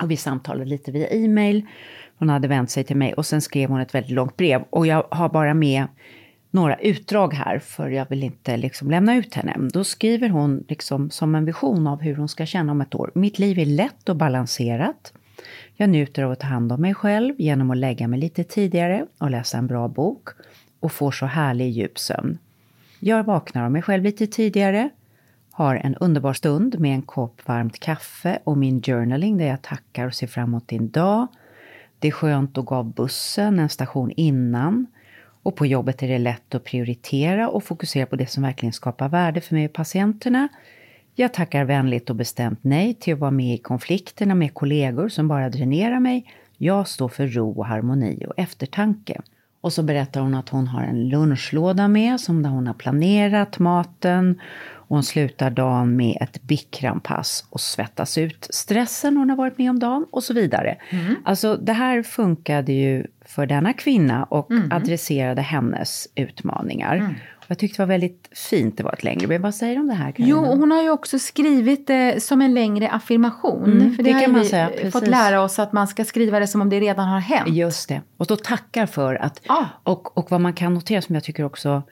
Och 0.00 0.10
vi 0.10 0.16
samtalade 0.16 0.64
lite 0.64 0.92
via 0.92 1.08
e-mail. 1.08 1.66
Hon 2.18 2.28
hade 2.28 2.48
vänt 2.48 2.70
sig 2.70 2.84
till 2.84 2.96
mig 2.96 3.14
och 3.14 3.26
sen 3.26 3.42
skrev 3.42 3.70
hon 3.70 3.80
ett 3.80 3.94
väldigt 3.94 4.12
långt 4.12 4.36
brev. 4.36 4.62
Och 4.70 4.86
jag 4.86 5.06
har 5.10 5.28
bara 5.28 5.54
med 5.54 5.86
några 6.50 6.76
utdrag 6.76 7.34
här 7.34 7.58
för 7.58 7.88
jag 7.90 8.06
vill 8.08 8.22
inte 8.22 8.56
liksom 8.56 8.90
lämna 8.90 9.16
ut 9.16 9.34
henne. 9.34 9.56
Då 9.72 9.84
skriver 9.84 10.28
hon 10.28 10.64
liksom 10.68 11.10
som 11.10 11.34
en 11.34 11.44
vision 11.44 11.86
av 11.86 12.00
hur 12.00 12.16
hon 12.16 12.28
ska 12.28 12.46
känna 12.46 12.72
om 12.72 12.80
ett 12.80 12.94
år. 12.94 13.10
Mitt 13.14 13.38
liv 13.38 13.58
är 13.58 13.66
lätt 13.66 14.08
och 14.08 14.16
balanserat. 14.16 15.12
Jag 15.76 15.88
njuter 15.88 16.22
av 16.22 16.30
att 16.30 16.40
ta 16.40 16.46
hand 16.46 16.72
om 16.72 16.80
mig 16.80 16.94
själv 16.94 17.34
genom 17.38 17.70
att 17.70 17.76
lägga 17.76 18.08
mig 18.08 18.20
lite 18.20 18.44
tidigare 18.44 19.06
och 19.18 19.30
läsa 19.30 19.58
en 19.58 19.66
bra 19.66 19.88
bok 19.88 20.28
och 20.80 20.92
får 20.92 21.10
så 21.10 21.26
härlig 21.26 21.70
djup 21.70 21.98
sömn. 21.98 22.38
Jag 23.00 23.24
vaknar 23.24 23.64
av 23.64 23.70
mig 23.70 23.82
själv 23.82 24.02
lite 24.02 24.26
tidigare, 24.26 24.90
har 25.52 25.76
en 25.76 25.94
underbar 25.94 26.32
stund 26.32 26.80
med 26.80 26.94
en 26.94 27.02
kopp 27.02 27.48
varmt 27.48 27.80
kaffe 27.80 28.38
och 28.44 28.58
min 28.58 28.82
journaling 28.82 29.38
där 29.38 29.46
jag 29.46 29.62
tackar 29.62 30.06
och 30.06 30.14
ser 30.14 30.26
fram 30.26 30.48
emot 30.48 30.68
din 30.68 30.90
dag. 30.90 31.26
Det 31.98 32.08
är 32.08 32.12
skönt 32.12 32.58
att 32.58 32.64
gå 32.64 32.74
av 32.74 32.94
bussen 32.94 33.58
en 33.58 33.68
station 33.68 34.10
innan 34.16 34.86
och 35.42 35.56
på 35.56 35.66
jobbet 35.66 36.02
är 36.02 36.08
det 36.08 36.18
lätt 36.18 36.54
att 36.54 36.64
prioritera 36.64 37.48
och 37.48 37.64
fokusera 37.64 38.06
på 38.06 38.16
det 38.16 38.26
som 38.26 38.42
verkligen 38.42 38.72
skapar 38.72 39.08
värde 39.08 39.40
för 39.40 39.54
mig 39.54 39.66
och 39.66 39.72
patienterna. 39.72 40.48
Jag 41.14 41.34
tackar 41.34 41.64
vänligt 41.64 42.10
och 42.10 42.16
bestämt 42.16 42.58
nej 42.62 42.94
till 42.94 43.14
att 43.14 43.20
vara 43.20 43.30
med 43.30 43.54
i 43.54 43.58
konflikterna 43.58 44.34
med 44.34 44.54
kollegor 44.54 45.08
som 45.08 45.28
bara 45.28 45.48
dränerar 45.48 46.00
mig. 46.00 46.26
Jag 46.58 46.88
står 46.88 47.08
för 47.08 47.26
ro 47.26 47.50
och 47.58 47.66
harmoni 47.66 48.24
och 48.28 48.34
eftertanke. 48.36 49.20
Och 49.60 49.72
så 49.72 49.82
berättar 49.82 50.20
hon 50.20 50.34
att 50.34 50.48
hon 50.48 50.66
har 50.66 50.82
en 50.82 51.08
lunchlåda 51.08 51.88
med 51.88 52.20
som 52.20 52.42
där 52.42 52.50
hon 52.50 52.66
har 52.66 52.74
planerat 52.74 53.58
maten. 53.58 54.40
Och 54.92 54.96
hon 54.96 55.02
slutar 55.02 55.50
dagen 55.50 55.96
med 55.96 56.16
ett 56.20 56.42
Bikram-pass 56.42 57.44
och 57.50 57.60
svettas 57.60 58.18
ut 58.18 58.46
stressen 58.50 59.16
hon 59.16 59.30
har 59.30 59.36
varit 59.36 59.58
med 59.58 59.70
om 59.70 59.78
dagen 59.78 60.06
och 60.10 60.24
så 60.24 60.34
vidare. 60.34 60.76
Mm. 60.90 61.14
Alltså 61.24 61.56
det 61.56 61.72
här 61.72 62.02
funkade 62.02 62.72
ju 62.72 63.06
för 63.24 63.46
denna 63.46 63.72
kvinna 63.72 64.24
och 64.24 64.50
mm. 64.50 64.72
adresserade 64.72 65.42
hennes 65.42 66.08
utmaningar. 66.14 66.96
Mm. 66.96 67.14
Jag 67.46 67.58
tyckte 67.58 67.82
det 67.82 67.86
var 67.86 67.88
väldigt 67.88 68.28
fint, 68.50 68.76
det 68.76 68.82
var 68.82 68.92
ett 68.92 69.04
längre 69.04 69.26
brev. 69.26 69.40
Vad 69.40 69.54
säger 69.54 69.74
du 69.74 69.80
om 69.80 69.88
det 69.88 69.94
här 69.94 70.12
Carina? 70.12 70.30
Jo, 70.30 70.44
hon 70.44 70.70
har 70.70 70.82
ju 70.82 70.90
också 70.90 71.18
skrivit 71.18 71.86
det 71.86 72.22
som 72.22 72.42
en 72.42 72.54
längre 72.54 72.88
affirmation. 72.88 73.72
Mm, 73.72 73.96
för 73.96 74.02
det, 74.02 74.12
det 74.12 74.20
kan 74.20 74.32
man 74.32 74.44
säga, 74.44 74.68
precis. 74.68 74.92
fått 74.92 75.08
lära 75.08 75.42
oss 75.42 75.58
att 75.58 75.72
man 75.72 75.88
ska 75.88 76.04
skriva 76.04 76.40
det 76.40 76.46
som 76.46 76.60
om 76.60 76.70
det 76.70 76.80
redan 76.80 77.08
har 77.08 77.20
hänt. 77.20 77.48
Just 77.48 77.88
det, 77.88 78.00
och 78.16 78.26
då 78.26 78.36
tackar 78.36 78.86
för 78.86 79.14
att, 79.14 79.40
ah. 79.46 79.64
och, 79.82 80.18
och 80.18 80.30
vad 80.30 80.40
man 80.40 80.52
kan 80.52 80.74
notera 80.74 81.02
som 81.02 81.14
jag 81.14 81.24
tycker 81.24 81.44
också, 81.44 81.82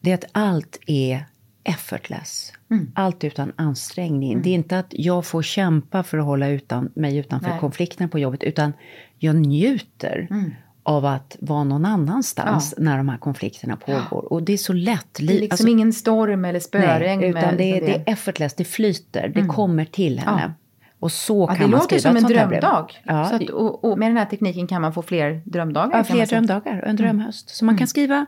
det 0.00 0.10
är 0.10 0.14
att 0.14 0.24
allt 0.32 0.78
är 0.86 1.24
effortless. 1.66 2.52
Mm. 2.70 2.92
Allt 2.94 3.24
utan 3.24 3.52
ansträngning. 3.56 4.32
Mm. 4.32 4.42
Det 4.42 4.50
är 4.50 4.54
inte 4.54 4.78
att 4.78 4.86
jag 4.90 5.26
får 5.26 5.42
kämpa 5.42 6.02
för 6.02 6.18
att 6.18 6.24
hålla 6.24 6.48
utan, 6.48 6.90
mig 6.94 7.16
utanför 7.16 7.50
Nej. 7.50 7.60
konflikten 7.60 8.08
på 8.08 8.18
jobbet, 8.18 8.42
utan 8.42 8.72
jag 9.18 9.36
njuter. 9.36 10.26
Mm 10.30 10.50
av 10.86 11.04
att 11.04 11.36
vara 11.40 11.64
någon 11.64 11.84
annanstans 11.84 12.74
ja. 12.76 12.82
när 12.82 12.96
de 12.96 13.08
här 13.08 13.18
konflikterna 13.18 13.76
pågår. 13.76 14.02
Ja. 14.10 14.16
Och 14.16 14.42
det 14.42 14.52
är 14.52 14.56
så 14.56 14.72
lätt. 14.72 15.06
Det 15.18 15.22
är 15.22 15.26
liksom 15.26 15.48
alltså, 15.50 15.68
ingen 15.68 15.92
storm 15.92 16.44
eller 16.44 16.60
spöregn. 16.60 17.22
Utan 17.22 17.56
det 17.56 17.76
är, 17.76 17.80
det 17.80 17.94
är 17.94 18.02
effortless, 18.06 18.54
det 18.54 18.64
flyter, 18.64 19.28
det 19.28 19.40
mm. 19.40 19.48
kommer 19.48 19.84
till 19.84 20.18
henne. 20.18 20.42
Ja. 20.42 20.52
Och 21.00 21.12
så 21.12 21.46
kan 21.46 21.56
det 21.56 21.62
man 21.62 21.70
låter 21.70 21.98
som 21.98 22.16
en 22.16 22.24
drömdag. 22.24 23.00
Ja. 23.02 23.24
Så 23.24 23.34
att, 23.34 23.50
och, 23.50 23.84
och, 23.84 23.98
med 23.98 24.10
den 24.10 24.16
här 24.16 24.24
tekniken 24.24 24.66
kan 24.66 24.82
man 24.82 24.92
få 24.92 25.02
fler 25.02 25.42
drömdagar? 25.44 25.98
Ja, 25.98 26.04
fler 26.04 26.26
drömdagar, 26.26 26.72
en 26.72 26.78
mm. 26.78 26.96
drömhöst. 26.96 27.50
Så 27.50 27.64
man 27.64 27.72
mm. 27.72 27.78
kan 27.78 27.86
skriva, 27.86 28.26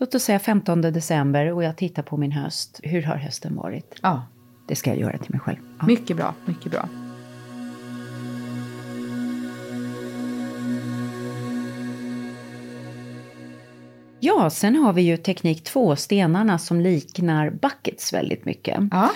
låt 0.00 0.14
oss 0.14 0.22
säga 0.22 0.38
15 0.38 0.80
december 0.80 1.52
och 1.52 1.64
jag 1.64 1.76
tittar 1.76 2.02
på 2.02 2.16
min 2.16 2.32
höst. 2.32 2.80
Hur 2.82 3.02
har 3.02 3.16
hösten 3.16 3.56
varit? 3.56 3.94
Ja. 4.02 4.22
Det 4.68 4.76
ska 4.76 4.90
jag 4.90 4.98
göra 4.98 5.18
till 5.18 5.30
mig 5.30 5.40
själv. 5.40 5.58
Mycket 5.86 6.16
bra, 6.16 6.34
mycket 6.44 6.70
bra. 6.72 6.88
Ja, 14.20 14.50
sen 14.50 14.76
har 14.76 14.92
vi 14.92 15.02
ju 15.02 15.16
teknik 15.16 15.64
2, 15.64 15.96
stenarna 15.96 16.58
som 16.58 16.80
liknar 16.80 17.50
buckets 17.50 18.12
väldigt 18.12 18.44
mycket. 18.44 18.78
Ja. 18.90 19.10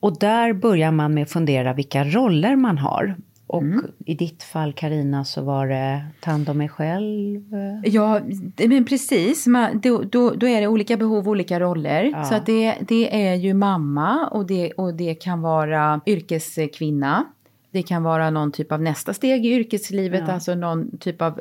Och 0.00 0.18
där 0.18 0.52
börjar 0.52 0.90
man 0.90 1.14
med 1.14 1.22
att 1.22 1.30
fundera 1.30 1.72
vilka 1.72 2.04
roller 2.04 2.56
man 2.56 2.78
har. 2.78 3.16
Och 3.56 3.62
mm. 3.62 3.84
i 4.04 4.14
ditt 4.14 4.42
fall 4.42 4.72
Karina 4.72 5.24
så 5.24 5.42
var 5.42 5.66
det 5.66 6.04
ta 6.20 6.30
hand 6.30 6.48
om 6.48 6.58
mig 6.58 6.68
själv? 6.68 7.42
Ja, 7.84 8.20
men 8.56 8.84
precis. 8.84 9.46
Man, 9.46 9.80
då, 9.80 10.02
då, 10.02 10.30
då, 10.30 10.48
är 10.48 10.60
det 10.60 10.66
olika 10.66 10.96
behov, 10.96 11.28
olika 11.28 11.60
roller. 11.60 12.04
Ja. 12.04 12.24
Så 12.24 12.34
att 12.34 12.46
det, 12.46 12.74
det 12.80 13.26
är 13.26 13.34
ju 13.34 13.54
mamma 13.54 14.26
och 14.26 14.46
det, 14.46 14.72
och 14.72 14.94
det 14.94 15.14
kan 15.14 15.42
vara 15.42 16.00
yrkeskvinna. 16.06 17.24
Det 17.70 17.82
kan 17.82 18.02
vara 18.02 18.30
någon 18.30 18.52
typ 18.52 18.72
av 18.72 18.82
nästa 18.82 19.14
steg 19.14 19.46
i 19.46 19.48
yrkeslivet, 19.48 20.24
ja. 20.26 20.34
alltså 20.34 20.54
någon 20.54 20.98
typ 20.98 21.22
av 21.22 21.40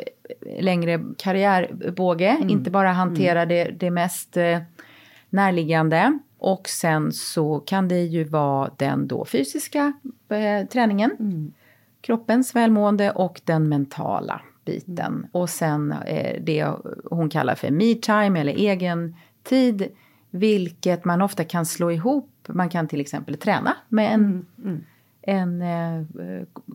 längre 0.59 1.03
karriärbåge. 1.17 2.29
Mm. 2.29 2.49
Inte 2.49 2.71
bara 2.71 2.91
hantera 2.91 3.41
mm. 3.41 3.49
det, 3.49 3.71
det 3.79 3.91
mest 3.91 4.37
eh, 4.37 4.59
närliggande. 5.29 6.19
Och 6.37 6.69
sen 6.69 7.11
så 7.11 7.59
kan 7.59 7.87
det 7.87 8.01
ju 8.01 8.23
vara 8.23 8.71
den 8.77 9.07
då 9.07 9.25
fysiska 9.25 9.93
eh, 10.29 10.67
träningen. 10.67 11.11
Mm. 11.19 11.53
Kroppens 12.05 12.55
välmående 12.55 13.11
och 13.11 13.41
den 13.43 13.69
mentala 13.69 14.41
biten. 14.65 15.27
Och 15.31 15.49
sen 15.49 15.91
eh, 15.91 16.41
det 16.41 16.71
hon 17.09 17.29
kallar 17.29 17.55
för 17.55 17.71
me-time 17.71 18.39
eller 18.39 18.53
egen 18.53 19.15
tid. 19.43 19.87
Vilket 20.29 21.05
man 21.05 21.21
ofta 21.21 21.43
kan 21.43 21.65
slå 21.65 21.91
ihop. 21.91 22.31
Man 22.47 22.69
kan 22.69 22.87
till 22.87 23.01
exempel 23.01 23.37
träna 23.37 23.73
med 23.89 24.13
en 24.13 24.21
mm. 24.21 24.45
mm 24.63 24.83
en 25.27 25.61
eh, 25.61 26.03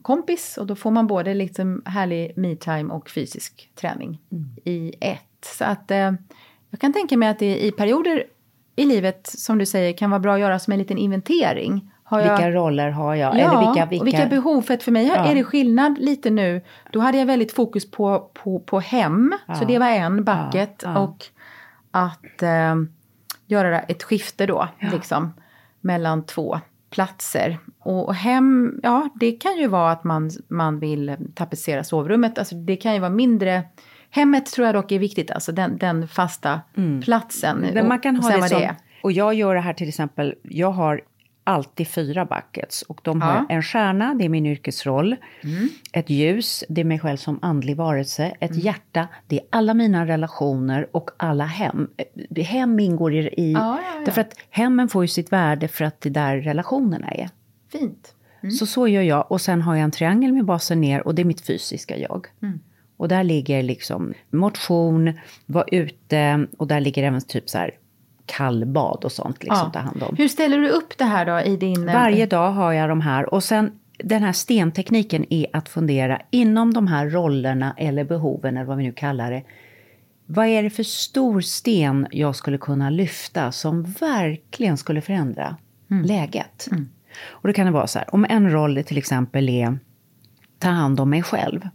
kompis 0.01 0.57
och 0.57 0.67
då 0.67 0.75
får 0.75 0.91
man 0.91 1.07
både 1.07 1.33
liksom 1.33 1.81
härlig 1.85 2.33
me-time 2.37 2.93
och 2.93 3.09
fysisk 3.09 3.69
träning 3.75 4.21
mm. 4.31 4.49
i 4.63 4.93
ett. 4.99 5.45
Så 5.57 5.65
att 5.65 5.91
eh, 5.91 6.13
jag 6.69 6.79
kan 6.79 6.93
tänka 6.93 7.17
mig 7.17 7.29
att 7.29 7.39
det 7.39 7.65
i 7.65 7.71
perioder 7.71 8.23
i 8.75 8.85
livet, 8.85 9.27
som 9.27 9.57
du 9.57 9.65
säger, 9.65 9.93
kan 9.93 10.09
vara 10.09 10.19
bra 10.19 10.33
att 10.33 10.39
göra 10.39 10.59
som 10.59 10.73
en 10.73 10.79
liten 10.79 10.97
inventering. 10.97 11.91
Jag... 12.11 12.37
Vilka 12.37 12.51
roller 12.51 12.89
har 12.89 13.15
jag? 13.15 13.37
Ja, 13.37 13.39
Eller 13.39 13.59
vilka, 13.59 13.85
vilka... 13.85 14.01
och 14.01 14.07
vilka 14.07 14.25
behov. 14.25 14.61
För, 14.61 14.73
att 14.73 14.83
för 14.83 14.91
mig 14.91 15.07
ja. 15.07 15.15
är 15.15 15.35
det 15.35 15.43
skillnad 15.43 15.97
lite 15.97 16.29
nu. 16.29 16.61
Då 16.91 16.99
hade 16.99 17.17
jag 17.17 17.25
väldigt 17.25 17.51
fokus 17.51 17.91
på, 17.91 18.29
på, 18.33 18.59
på 18.59 18.79
hem, 18.79 19.33
ja. 19.47 19.55
så 19.55 19.65
det 19.65 19.79
var 19.79 19.87
en 19.87 20.23
bucket. 20.23 20.83
Och 20.83 21.25
att 21.91 22.41
eh, 22.41 22.75
göra 23.47 23.79
ett 23.79 24.03
skifte 24.03 24.45
då, 24.45 24.67
liksom, 24.91 25.33
mellan 25.81 26.25
två 26.25 26.59
platser. 26.89 27.57
Och 27.79 28.15
hem, 28.15 28.79
ja 28.83 29.09
det 29.15 29.31
kan 29.31 29.57
ju 29.57 29.67
vara 29.67 29.91
att 29.91 30.03
man, 30.03 30.31
man 30.47 30.79
vill 30.79 31.15
tapetsera 31.35 31.83
sovrummet. 31.83 32.37
Alltså 32.37 32.55
det 32.55 32.75
kan 32.75 32.93
ju 32.93 32.99
vara 32.99 33.11
mindre 33.11 33.63
Hemmet 34.13 34.45
tror 34.45 34.65
jag 34.65 34.75
dock 34.75 34.91
är 34.91 34.99
viktigt, 34.99 35.31
alltså 35.31 35.51
den, 35.51 35.77
den 35.77 36.07
fasta 36.07 36.61
mm. 36.77 37.01
platsen. 37.01 37.65
Men 37.73 37.87
man 37.87 37.99
kan 37.99 38.15
ha 38.15 38.29
det 38.29 38.49
som, 38.49 38.59
det 38.59 38.75
och 39.03 39.11
jag 39.11 39.33
gör 39.33 39.55
det 39.55 39.61
här 39.61 39.73
till 39.73 39.87
exempel, 39.87 40.35
jag 40.43 40.71
har 40.71 41.01
alltid 41.43 41.87
fyra 41.87 42.25
buckets. 42.25 42.81
Och 42.81 43.01
de 43.03 43.21
har 43.21 43.45
en 43.49 43.63
stjärna, 43.63 44.13
det 44.13 44.25
är 44.25 44.29
min 44.29 44.45
yrkesroll. 44.45 45.15
Mm. 45.43 45.69
Ett 45.93 46.09
ljus, 46.09 46.63
det 46.69 46.81
är 46.81 46.85
mig 46.85 46.99
själv 46.99 47.17
som 47.17 47.39
andlig 47.41 47.77
varelse. 47.77 48.33
Ett 48.39 48.51
mm. 48.51 48.63
hjärta, 48.63 49.07
det 49.27 49.39
är 49.39 49.45
alla 49.49 49.73
mina 49.73 50.05
relationer 50.05 50.87
och 50.91 51.09
alla 51.17 51.45
hem. 51.45 51.87
Hem 52.35 52.79
ingår 52.79 53.13
i... 53.13 53.31
ja, 53.37 53.59
ja, 53.59 53.79
ja. 53.95 54.05
Därför 54.05 54.21
att 54.21 54.35
hemmen 54.49 54.89
får 54.89 55.03
ju 55.03 55.07
sitt 55.07 55.31
värde 55.31 55.67
för 55.67 55.85
att 55.85 56.01
det 56.01 56.09
är 56.09 56.13
där 56.13 56.37
relationerna 56.37 57.07
är. 57.07 57.29
Fint. 57.71 58.15
Mm. 58.43 58.51
Så 58.51 58.65
så 58.65 58.87
gör 58.87 59.01
jag. 59.01 59.31
Och 59.31 59.41
sen 59.41 59.61
har 59.61 59.75
jag 59.75 59.83
en 59.83 59.91
triangel 59.91 60.33
med 60.33 60.45
basen 60.45 60.81
ner 60.81 61.07
och 61.07 61.15
det 61.15 61.21
är 61.21 61.25
mitt 61.25 61.41
fysiska 61.41 61.97
jag. 61.97 62.27
Mm. 62.41 62.59
Och 62.97 63.07
där 63.07 63.23
ligger 63.23 63.63
liksom 63.63 64.13
motion, 64.29 65.13
vara 65.45 65.65
ute 65.71 66.47
och 66.57 66.67
där 66.67 66.79
ligger 66.79 67.03
även 67.03 67.21
typ 67.21 67.49
så 67.49 67.57
här 67.57 67.71
kallbad 68.25 69.05
och 69.05 69.11
sånt 69.11 69.43
liksom 69.43 69.57
ja. 69.65 69.71
ta 69.73 69.79
hand 69.79 70.03
om. 70.03 70.15
Hur 70.17 70.27
ställer 70.27 70.57
du 70.57 70.69
upp 70.69 70.97
det 70.97 71.05
här 71.05 71.25
då 71.25 71.41
i 71.41 71.57
din... 71.57 71.89
Eh, 71.89 71.93
Varje 71.93 72.25
dag 72.25 72.51
har 72.51 72.73
jag 72.73 72.89
de 72.89 73.01
här 73.01 73.33
och 73.33 73.43
sen 73.43 73.71
den 74.03 74.23
här 74.23 74.31
stentekniken 74.31 75.33
är 75.33 75.45
att 75.53 75.69
fundera 75.69 76.21
inom 76.31 76.73
de 76.73 76.87
här 76.87 77.09
rollerna 77.09 77.75
eller 77.77 78.03
behoven 78.03 78.57
eller 78.57 78.67
vad 78.67 78.77
vi 78.77 78.83
nu 78.83 78.91
kallar 78.91 79.31
det. 79.31 79.43
Vad 80.25 80.47
är 80.47 80.63
det 80.63 80.69
för 80.69 80.83
stor 80.83 81.41
sten 81.41 82.07
jag 82.11 82.35
skulle 82.35 82.57
kunna 82.57 82.89
lyfta 82.89 83.51
som 83.51 83.83
verkligen 83.83 84.77
skulle 84.77 85.01
förändra 85.01 85.55
mm. 85.91 86.05
läget? 86.05 86.67
Mm. 86.71 86.89
Och 87.29 87.47
då 87.47 87.53
kan 87.53 87.65
det 87.65 87.71
vara 87.71 87.87
så 87.87 87.99
här, 87.99 88.15
om 88.15 88.25
en 88.29 88.51
roll 88.51 88.83
till 88.83 88.97
exempel 88.97 89.49
är 89.49 89.79
ta 90.59 90.69
hand 90.69 90.99
om 90.99 91.09
mig 91.09 91.23
själv, 91.23 91.67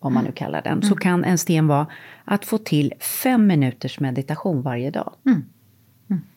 om 0.00 0.14
man 0.14 0.24
nu 0.24 0.32
kallar 0.32 0.62
den, 0.62 0.72
mm. 0.72 0.82
så 0.82 0.94
kan 0.94 1.24
en 1.24 1.38
sten 1.38 1.66
vara 1.66 1.86
att 2.24 2.44
få 2.44 2.58
till 2.58 2.92
fem 3.00 3.46
minuters 3.46 4.00
meditation 4.00 4.62
varje 4.62 4.90
dag. 4.90 5.12
Mm. 5.26 5.44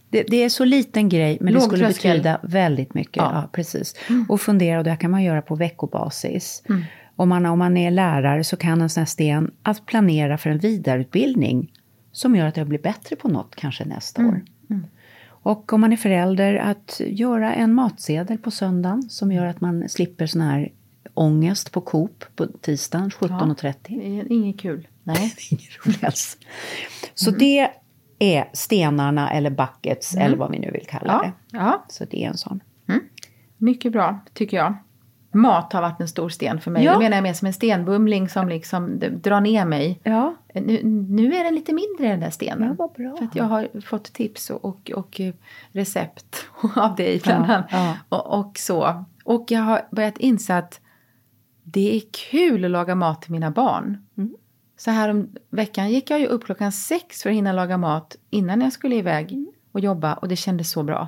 Det, 0.10 0.24
det 0.24 0.44
är 0.44 0.50
så 0.50 0.66
liten 0.66 1.10
grej, 1.10 1.38
men 1.42 1.54
Låg 1.54 1.62
det 1.62 1.66
skulle 1.66 1.86
tröskel. 1.86 2.12
betyda 2.12 2.40
väldigt 2.44 2.94
mycket. 2.94 3.16
Ja. 3.18 3.30
Ja. 3.32 3.38
Mm. 3.38 3.50
precis. 3.50 3.96
Och 4.30 4.42
fundera, 4.42 4.78
och 4.78 4.84
det 4.84 4.90
här 4.90 4.98
kan 4.98 5.12
man 5.12 5.24
göra 5.24 5.42
på 5.42 5.56
veckobasis. 5.56 6.64
Om, 7.16 7.30
man, 7.30 7.46
om 7.46 7.60
man 7.60 7.78
är 7.78 7.92
lärare 7.92 8.44
så 8.44 8.58
kan 8.58 8.82
en 8.82 8.90
sån 8.90 9.02
här 9.02 9.06
sten 9.06 9.52
att 9.64 9.86
planera 9.86 10.38
för 10.38 10.50
en 10.50 10.58
vidareutbildning 10.60 11.72
som 12.12 12.36
gör 12.36 12.46
att 12.46 12.58
jag 12.58 12.68
blir 12.68 12.80
bättre 12.80 13.16
på 13.16 13.28
något 13.28 13.56
kanske 13.56 13.86
nästa 13.86 14.22
Mm. 14.22 14.34
år. 14.34 14.42
Och 15.42 15.74
om 15.74 15.82
man 15.82 15.94
är 15.94 15.98
förälder, 15.98 16.56
att 16.56 17.02
göra 17.06 17.54
en 17.54 17.74
matsedel 17.74 18.38
på 18.38 18.52
söndagen 18.52 19.04
som 19.10 19.32
gör 19.32 19.46
att 19.46 19.62
man 19.62 19.90
slipper 19.90 20.26
sån 20.28 20.42
här 20.42 20.72
ångest 21.14 21.72
på 21.72 21.82
Coop 21.82 22.24
på 22.36 22.48
tisdagen 22.48 23.10
17.30. 23.10 23.74
Det 23.88 24.20
är 24.20 24.32
inget 24.32 24.60
kul. 24.60 24.88
Nej, 25.04 25.34
ingen 25.52 25.64
rolig 25.86 26.06
alls. 26.06 26.38
Så 27.14 27.32
det 27.32 27.70
är 28.20 28.50
stenarna 28.54 29.32
eller 29.32 29.50
buckets 29.50 30.16
eller 30.16 30.38
vad 30.38 30.52
vi 30.52 30.60
nu 30.60 30.72
vill 30.72 30.86
kalla 30.88 31.14
Ja, 31.14 31.22
det. 31.52 31.58
ja, 31.58 31.84
Så 31.88 32.06
det 32.06 32.24
är 32.26 32.28
en 32.30 32.38
sån. 32.38 32.60
mycket 33.58 33.92
bra 33.92 34.20
tycker 34.34 34.58
jag. 34.58 34.74
Mat 35.32 35.74
har 35.74 35.82
varit 35.82 36.00
en 36.02 36.08
stor 36.08 36.30
sten 36.30 36.62
för 36.62 36.72
mig. 36.72 36.84
Ja. 36.84 36.94
Det 36.94 37.00
menar 37.00 37.18
jag 37.18 37.24
mer 37.24 37.34
som 37.34 37.46
en 37.46 37.54
stenbumling 37.54 38.30
som 38.30 38.50
liksom 38.50 39.00
drar 39.00 39.42
ner 39.42 39.66
mig. 39.66 40.00
Ja, 40.04 40.36
Nu, 40.54 40.80
nu 41.10 41.34
är 41.36 41.44
den 41.44 41.56
lite 41.56 41.74
mindre 41.74 42.08
den 42.08 42.20
där 42.20 42.30
stenen. 42.30 42.76
Ja, 42.80 42.94
bra. 42.98 43.16
För 43.18 43.26
att 43.26 43.36
jag 43.36 43.44
har 43.44 43.82
fått 43.82 44.14
tips 44.14 44.50
och, 44.50 44.66
och, 44.66 44.92
och 44.96 45.22
recept 45.72 46.46
av 46.76 46.96
dig 46.96 47.22
bland 47.24 47.46
Ja, 47.50 47.54
annat. 47.54 47.66
ja. 47.72 47.96
Och, 48.10 48.40
och 48.40 48.58
så. 48.58 49.06
Och 49.24 49.46
jag 49.52 49.62
har 49.62 49.82
börjat 49.92 50.18
inse 50.18 50.56
att 50.58 50.80
det 51.64 51.96
är 51.98 52.02
kul 52.32 52.66
att 52.66 52.72
laga 52.72 52.96
mat 52.96 53.22
till 53.22 53.32
mina 53.32 53.52
barn. 53.52 54.06
Mm. 54.80 54.96
Så 54.96 55.02
här 55.02 55.10
om 55.10 55.30
veckan 55.50 55.90
gick 55.90 56.10
jag 56.10 56.20
ju 56.20 56.26
upp 56.26 56.46
klockan 56.46 56.72
sex 56.72 57.24
för 57.24 57.30
att 57.30 57.36
hinna 57.36 57.52
laga 57.52 57.78
mat 57.78 58.16
innan 58.30 58.62
jag 58.62 58.74
skulle 58.74 58.96
iväg 58.96 59.32
Mm. 59.32 59.48
och 59.72 59.80
jobba 59.80 60.14
och 60.14 60.28
det 60.28 60.36
kändes 60.36 60.72
så 60.72 60.84
bra. 60.84 61.08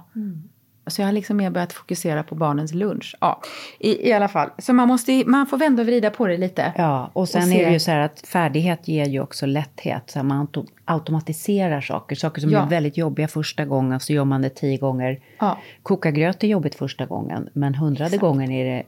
Så 0.88 1.02
jag 1.02 1.08
har 1.08 1.14
liksom 1.14 1.38
mer 1.38 1.50
börjat 1.50 1.74
fokusera 1.74 2.24
på 2.24 2.36
barnens 2.36 2.74
lunch. 2.74 3.16
Ja, 3.22 3.42
i, 3.80 4.10
i 4.10 4.14
alla 4.14 4.28
fall. 4.28 4.50
Så 4.58 4.74
man, 4.74 4.88
måste, 4.88 5.24
man 5.28 5.48
får 5.48 5.58
vända 5.58 5.82
och 5.82 5.88
vrida 5.88 6.10
på 6.10 6.28
det 6.28 6.38
lite. 6.38 6.74
ja. 6.78 7.10
och 7.14 7.30
sen 7.30 7.42
Och 7.44 7.48
är 7.56 7.66
det 7.66 7.72
ju 7.74 7.80
så 7.80 7.92
här 7.92 8.00
att 8.00 8.28
färdighet 8.28 8.88
ger 8.88 9.06
ju 9.06 9.20
också 9.22 9.46
lätthet. 9.46 10.04
Så 10.10 10.24
man 10.24 10.48
auto- 10.48 10.68
automatiserar 10.86 11.82
saker. 11.82 12.16
Saker 12.16 12.42
som 12.42 12.50
Ja. 12.50 12.62
är 12.66 12.70
väldigt 12.70 12.98
jobbiga 12.98 13.28
första 13.28 13.66
gången 13.66 14.00
så 14.00 14.14
gör 14.14 14.26
man 14.26 14.42
det 14.42 14.50
tio 14.50 14.78
gånger. 14.78 15.20
Ja. 15.40 15.58
Koka 15.84 16.12
gröt 16.12 16.44
är 16.44 16.48
jobbigt 16.48 16.76
första 16.76 17.06
gången. 17.06 17.50
Men 17.54 17.76
hundrade 17.76 18.06
Exakt. 18.08 18.22
gången 18.22 18.52
är 18.52 18.66
det, 18.66 18.84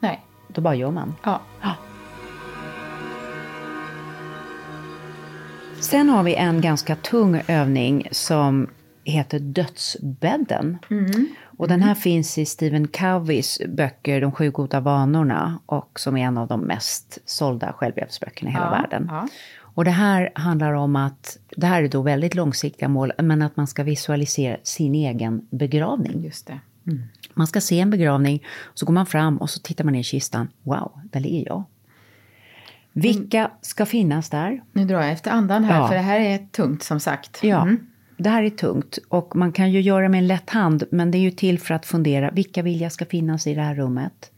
Nej. 0.00 0.20
då 0.48 0.60
bara 0.60 0.74
gör 0.74 0.90
man. 0.90 1.14
Ja. 1.24 1.40
Sen 5.82 6.08
har 6.08 6.22
vi 6.22 6.34
en 6.34 6.60
ganska 6.60 6.96
tung 6.96 7.42
övning 7.48 8.08
som 8.10 8.70
heter 9.04 9.38
Dödsbädden. 9.38 10.78
Och 11.58 11.68
den 11.68 11.82
här 11.82 11.94
finns 11.94 12.38
i 12.38 12.44
Stephen 12.46 12.88
Coveys 12.88 13.60
böcker 13.68 14.20
De 14.20 14.32
sju 14.32 14.50
goda 14.50 14.80
vanorna 14.80 15.58
och 15.66 16.00
som 16.00 16.16
är 16.16 16.24
en 16.26 16.38
av 16.38 16.48
de 16.48 16.60
mest 16.60 17.18
sålda 17.24 17.72
självhjälpsböckerna 17.72 18.50
i 18.50 18.52
hela 18.52 18.64
Ja, 18.64 18.70
världen. 18.70 19.06
ja. 19.10 19.28
Och 19.74 19.84
det 19.84 19.90
här 19.90 20.30
handlar 20.34 20.72
om 20.72 20.96
att, 20.96 21.38
det 21.56 21.66
här 21.66 21.82
är 21.82 21.88
då 21.88 22.02
väldigt 22.02 22.34
långsiktiga 22.34 22.88
mål, 22.88 23.12
men 23.18 23.42
att 23.42 23.56
man 23.56 23.66
ska 23.66 23.82
visualisera 23.82 24.56
sin 24.62 24.94
egen 24.94 25.46
begravning. 25.50 26.24
Just 26.24 26.46
det. 26.46 26.58
Man 27.34 27.46
ska 27.46 27.60
se 27.60 27.80
en 27.80 27.90
begravning, 27.90 28.44
så 28.74 28.86
går 28.86 28.92
man 28.92 29.06
fram 29.06 29.36
och 29.38 29.50
så 29.50 29.60
tittar 29.60 29.84
man 29.84 29.92
ner 29.92 30.00
i 30.00 30.04
kistan. 30.04 30.48
Wow, 30.62 30.92
där 31.04 31.20
ligger 31.20 31.46
jag. 31.46 31.64
Vilka 32.92 33.50
ska 33.60 33.86
finnas 33.86 34.30
där? 34.30 34.62
Nu 34.72 34.84
drar 34.84 35.00
jag 35.00 35.12
efter 35.12 35.30
andan 35.30 35.64
här, 35.64 35.80
Ja. 35.80 35.88
för 35.88 35.94
det 35.94 36.00
här 36.00 36.20
är 36.20 36.38
tungt 36.38 36.82
som 36.82 37.00
sagt. 37.00 37.38
Ja, 37.42 37.62
Mm. 37.62 37.86
det 38.16 38.28
här 38.30 38.42
är 38.42 38.50
tungt 38.50 38.98
och 39.08 39.36
man 39.36 39.52
kan 39.52 39.72
ju 39.72 39.80
göra 39.80 40.08
med 40.08 40.18
en 40.18 40.26
lätt 40.26 40.50
hand, 40.50 40.84
men 40.90 41.10
det 41.10 41.18
är 41.18 41.20
ju 41.22 41.30
till 41.30 41.58
för 41.58 41.74
att 41.74 41.86
fundera, 41.86 42.30
vilka 42.30 42.62
vill 42.62 42.80
jag 42.80 42.92
ska 42.92 43.04
finnas 43.06 43.46
i 43.46 43.54
det 43.54 43.62
här 43.62 43.74
rummet? 43.74 44.30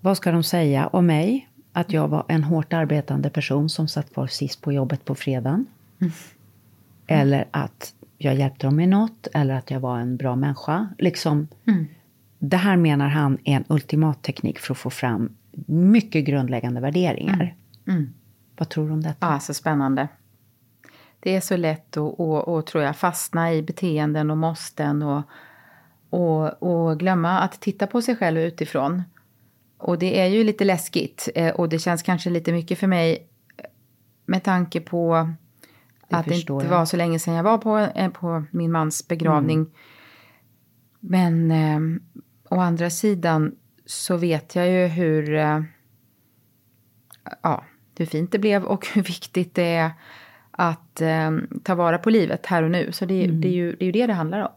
Vad 0.00 0.16
ska 0.16 0.32
de 0.32 0.42
säga 0.42 0.86
om 0.86 1.06
mig? 1.06 1.48
Att 1.72 1.92
jag 1.92 2.08
var 2.08 2.24
en 2.28 2.44
hårt 2.44 2.72
arbetande 2.72 3.30
person 3.30 3.68
som 3.68 3.88
satt 3.88 4.12
kvar 4.14 4.26
sist 4.26 4.60
på 4.60 4.72
jobbet 4.72 5.04
på 5.04 5.14
fredagen. 5.14 5.66
Eller 7.06 7.44
att 7.50 7.94
jag 8.18 8.34
hjälpte 8.34 8.66
dem 8.66 8.76
med 8.76 8.88
något, 8.88 9.28
eller 9.34 9.54
att 9.54 9.70
jag 9.70 9.80
var 9.80 9.98
en 9.98 10.16
bra 10.16 10.36
människa. 10.36 10.88
Liksom, 10.98 11.48
Det 12.38 12.56
här 12.56 12.76
menar 12.76 13.08
han 13.08 13.38
är 13.44 13.56
en 13.56 13.64
ultimat 13.68 14.22
teknik 14.22 14.58
för 14.58 14.74
att 14.74 14.78
få 14.78 14.90
fram 14.90 15.32
mycket 15.66 16.24
grundläggande 16.24 16.80
värderingar. 16.80 17.54
Vad 18.58 18.68
tror 18.68 18.86
du 18.86 18.92
om 18.92 19.02
detta? 19.02 19.32
Ja, 19.32 19.40
så 19.40 19.54
spännande. 19.54 20.08
Det 21.20 21.36
är 21.36 21.40
så 21.40 21.56
lätt 21.56 21.96
att, 21.96 22.20
att, 22.20 22.48
att 22.48 22.66
tror 22.66 22.84
jag, 22.84 22.96
fastna 22.96 23.54
i 23.54 23.62
beteenden 23.62 24.30
och 24.30 24.38
måsten 24.38 25.02
och, 25.02 25.22
och, 26.10 26.62
och 26.62 26.98
glömma 26.98 27.38
att 27.38 27.60
titta 27.60 27.86
på 27.86 28.02
sig 28.02 28.16
själv 28.16 28.40
utifrån. 28.40 29.02
Och 29.78 29.98
det 29.98 30.20
är 30.20 30.26
ju 30.26 30.44
lite 30.44 30.64
läskigt 30.64 31.28
eh, 31.34 31.54
och 31.54 31.68
det 31.68 31.78
känns 31.78 32.02
kanske 32.02 32.30
lite 32.30 32.52
mycket 32.52 32.78
för 32.78 32.86
mig 32.86 33.28
eh, 33.56 33.64
med 34.26 34.42
tanke 34.42 34.80
på 34.80 35.30
Det 36.08 36.16
att 36.16 36.26
det 36.26 36.34
inte 36.34 36.52
jag. 36.52 36.64
var 36.64 36.84
så 36.84 36.96
länge 36.96 37.18
sedan 37.18 37.34
jag 37.34 37.42
var 37.42 37.58
på, 37.58 37.78
eh, 37.78 38.10
på 38.10 38.44
min 38.50 38.72
mans 38.72 39.08
begravning. 39.08 39.58
Mm. 39.58 39.70
Men 41.00 41.50
eh, 41.50 42.00
å 42.50 42.60
andra 42.60 42.90
sidan 42.90 43.56
så 43.90 44.16
vet 44.16 44.54
jag 44.56 44.68
ju 44.68 44.86
hur, 44.86 45.34
eh, 45.34 45.60
ja, 47.42 47.64
hur 47.98 48.06
fint 48.06 48.32
det 48.32 48.38
blev 48.38 48.64
och 48.64 48.86
hur 48.94 49.02
viktigt 49.02 49.54
det 49.54 49.74
är 49.74 49.90
att 50.50 51.00
eh, 51.00 51.30
ta 51.62 51.74
vara 51.74 51.98
på 51.98 52.10
livet 52.10 52.46
här 52.46 52.62
och 52.62 52.70
nu. 52.70 52.92
Så 52.92 53.04
det, 53.04 53.24
Mm. 53.24 53.40
det, 53.40 53.48
är 53.48 53.52
ju, 53.52 53.72
det 53.76 53.84
är 53.84 53.86
ju 53.86 53.92
det 53.92 54.06
det 54.06 54.12
handlar 54.12 54.40
om. 54.40 54.48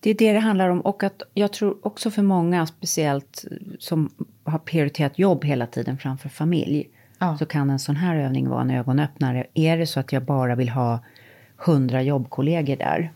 Det 0.00 0.10
är 0.10 0.14
det 0.14 0.32
det 0.32 0.38
handlar 0.38 0.68
om 0.68 0.80
och 0.80 1.02
att 1.02 1.22
jag 1.34 1.52
tror 1.52 1.86
också 1.86 2.10
för 2.10 2.22
många, 2.22 2.66
speciellt 2.66 3.44
som 3.78 4.10
har 4.44 4.58
prioriterat 4.58 5.18
jobb 5.18 5.44
hela 5.44 5.66
tiden 5.66 5.98
framför 5.98 6.28
familj, 6.28 6.88
Ja. 7.18 7.38
så 7.38 7.46
kan 7.46 7.70
en 7.70 7.78
sån 7.78 7.96
här 7.96 8.16
övning 8.16 8.48
vara 8.48 8.60
en 8.60 8.70
ögonöppnare. 8.70 9.46
Är 9.54 9.78
det 9.78 9.86
så 9.86 10.00
att 10.00 10.12
jag 10.12 10.22
bara 10.22 10.54
vill 10.54 10.68
ha 10.68 10.98
hundra 11.56 12.02
jobbkollegor 12.02 12.76
där 12.76 13.12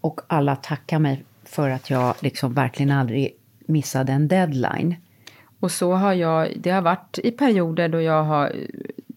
och 0.00 0.20
alla 0.26 0.56
tackar 0.56 0.98
mig 0.98 1.24
för 1.44 1.70
att 1.70 1.90
jag 1.90 2.14
liksom 2.20 2.54
verkligen 2.54 2.90
aldrig 2.90 3.36
missade 3.72 4.12
en 4.12 4.28
deadline. 4.28 4.96
Och 5.60 5.70
så 5.70 5.92
har 5.92 6.12
jag, 6.12 6.52
det 6.56 6.70
har 6.70 6.82
varit 6.82 7.18
i 7.18 7.30
perioder 7.30 7.88
då 7.88 8.00
jag 8.00 8.24
har 8.24 8.52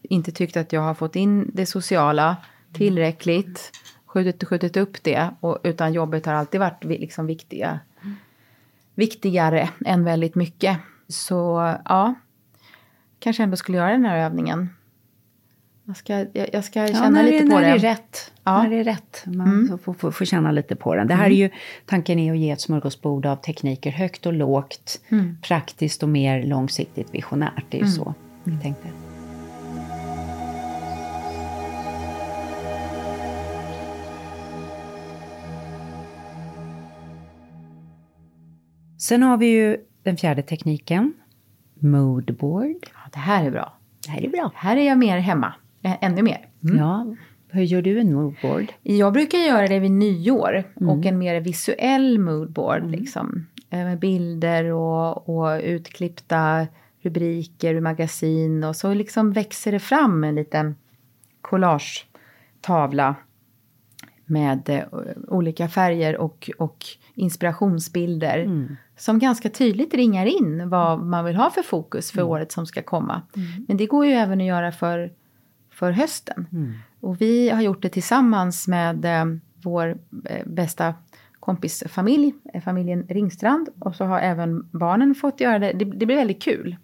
inte 0.02 0.32
tyckt 0.32 0.56
att 0.56 0.72
jag 0.72 0.80
har 0.80 0.94
fått 0.94 1.16
in 1.16 1.50
det 1.54 1.66
sociala 1.66 2.36
tillräckligt, 2.72 3.72
skjutit, 4.06 4.44
skjutit 4.44 4.76
upp 4.76 5.02
det, 5.02 5.30
och, 5.40 5.58
utan 5.62 5.92
jobbet 5.92 6.26
har 6.26 6.34
alltid 6.34 6.60
varit 6.60 6.84
liksom 6.84 7.26
viktiga, 7.26 7.80
viktigare 8.94 9.68
än 9.84 10.04
väldigt 10.04 10.34
mycket. 10.34 10.78
Så 11.08 11.74
ja, 11.84 12.14
kanske 13.18 13.42
ändå 13.42 13.56
skulle 13.56 13.78
göra 13.78 13.90
den 13.90 14.04
här 14.04 14.18
övningen. 14.18 14.75
Jag 15.88 15.96
ska, 15.96 16.26
jag, 16.32 16.48
jag 16.52 16.64
ska 16.64 16.86
känna 16.86 17.08
när 17.08 17.22
lite 17.22 17.44
det, 17.44 17.50
på 17.50 17.54
när 17.54 17.62
det. 17.62 17.78
det 17.78 17.86
är 17.86 17.90
rätt. 17.90 18.32
Ja. 18.44 18.62
När 18.62 18.70
det 18.70 18.76
är 18.76 18.84
rätt. 18.84 19.22
Man 19.26 19.78
får, 19.84 19.92
får, 19.92 20.10
får 20.10 20.24
känna 20.24 20.52
lite 20.52 20.76
på 20.76 20.94
den. 20.94 21.08
Det 21.08 21.14
här 21.14 21.26
är 21.26 21.34
ju, 21.34 21.50
tanken 21.86 22.18
är 22.18 22.32
att 22.32 22.38
ge 22.38 22.50
ett 22.50 22.60
smörgåsbord 22.60 23.26
av 23.26 23.36
tekniker, 23.36 23.90
högt 23.90 24.26
och 24.26 24.32
lågt, 24.32 25.00
praktiskt 25.42 26.02
och 26.02 26.08
mer 26.08 26.42
långsiktigt 26.42 27.14
visionärt. 27.14 27.64
Det 27.68 27.80
är 27.80 27.82
ju 27.82 27.88
så 27.88 28.14
vi 28.44 28.58
tänkte. 28.62 28.88
Sen 38.98 39.22
har 39.22 39.36
vi 39.36 39.46
ju 39.46 39.76
den 40.02 40.16
fjärde 40.16 40.42
tekniken, 40.42 41.12
moodboard. 41.80 42.76
Ja, 42.82 43.10
det 43.12 43.18
här 43.18 43.44
är 43.44 43.50
bra. 43.50 43.72
Det 44.04 44.10
här 44.10 44.24
är 44.24 44.28
bra. 44.28 44.52
Här 44.54 44.76
är 44.76 44.86
jag 44.86 44.98
mer 44.98 45.18
hemma, 45.18 45.54
ännu 46.00 46.22
mer. 46.22 46.48
Ja, 46.60 47.06
hur 47.48 47.62
gör 47.62 47.82
du 47.82 48.00
en 48.00 48.14
moodboard? 48.14 48.72
Jag 48.82 49.12
brukar 49.12 49.38
göra 49.38 49.66
det 49.66 49.78
vid 49.78 49.90
nyår 49.90 50.64
och 50.74 51.06
en 51.06 51.18
mer 51.18 51.40
visuell 51.40 52.18
moodboard. 52.18 52.90
Liksom, 52.90 53.46
eh, 53.70 53.78
med 53.78 53.98
bilder 53.98 54.64
och, 54.64 55.28
och 55.28 55.60
utklippta 55.62 56.66
rubriker 57.00 57.74
ur 57.74 57.80
magasin 57.80 58.64
och 58.64 58.76
så 58.76 58.94
liksom 58.94 59.32
växer 59.32 59.72
det 59.72 59.80
fram 59.80 60.24
en 60.24 60.34
liten 60.34 60.76
collagetavla 61.40 63.14
med 64.24 64.68
eh, 64.68 64.82
olika 65.28 65.68
färger 65.68 66.16
och, 66.16 66.50
och 66.58 66.84
inspirationsbilder 67.14 68.38
som 68.96 69.18
ganska 69.18 69.48
tydligt 69.48 69.94
ringar 69.94 70.26
in 70.26 70.68
vad 70.68 71.00
man 71.00 71.24
vill 71.24 71.36
ha 71.36 71.50
för 71.50 71.62
fokus 71.62 72.12
för 72.12 72.22
året 72.22 72.52
som 72.52 72.66
ska 72.66 72.82
komma. 72.82 73.22
Men 73.68 73.76
det 73.76 73.86
går 73.86 74.06
ju 74.06 74.12
även 74.12 74.40
att 74.40 74.46
göra 74.46 74.72
för, 74.72 75.12
för 75.76 75.92
hösten. 75.92 76.46
Och 77.00 77.20
vi 77.20 77.50
har 77.50 77.62
gjort 77.62 77.82
det 77.82 77.88
tillsammans 77.88 78.68
med 78.68 79.04
eh, 79.04 79.24
vår 79.62 79.98
eh, 80.24 80.46
bästa 80.46 80.94
kompisfamilj, 81.40 82.34
eh, 82.54 82.62
familjen 82.62 83.06
Ringstrand. 83.08 83.68
Och 83.78 83.94
så 83.94 84.04
har 84.04 84.20
även 84.20 84.68
barnen 84.70 85.14
fått 85.14 85.40
göra 85.40 85.58
det. 85.58 85.72
Det, 85.72 85.84
det 85.84 86.06
blir 86.06 86.16
väldigt 86.16 86.42
kul. 86.42 86.76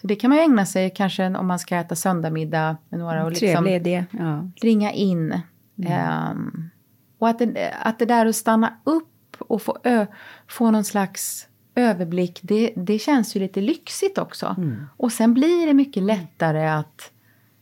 Så 0.00 0.06
det 0.06 0.14
kan 0.16 0.30
man 0.30 0.38
ju 0.38 0.44
ägna 0.44 0.66
sig 0.66 0.92
kanske 0.96 1.26
om 1.26 1.46
man 1.46 1.58
ska 1.58 1.76
äta 1.76 1.94
söndagmiddag 1.94 2.76
med 2.88 3.00
några 3.00 3.24
och 3.24 3.30
liksom 3.32 3.66
idé. 3.66 4.04
Ja. 4.10 4.50
ringa 4.56 4.92
in. 4.92 5.40
ehm, 5.86 6.70
Och 7.18 7.28
att 7.28 7.38
det, 7.38 7.74
att 7.82 7.98
det 7.98 8.04
där 8.06 8.26
att 8.26 8.36
stanna 8.36 8.76
upp 8.84 9.36
och 9.38 9.62
få, 9.62 9.78
ö, 9.84 10.06
få 10.48 10.70
någon 10.70 10.84
slags 10.84 11.48
överblick, 11.74 12.40
det, 12.42 12.72
det 12.76 12.98
känns 12.98 13.36
ju 13.36 13.40
lite 13.40 13.60
lyxigt 13.60 14.18
också. 14.18 14.54
Mm. 14.58 14.86
Och 14.96 15.12
sen 15.12 15.34
blir 15.34 15.66
det 15.66 15.74
mycket 15.74 16.02
lättare 16.02 16.68
att 16.68 17.12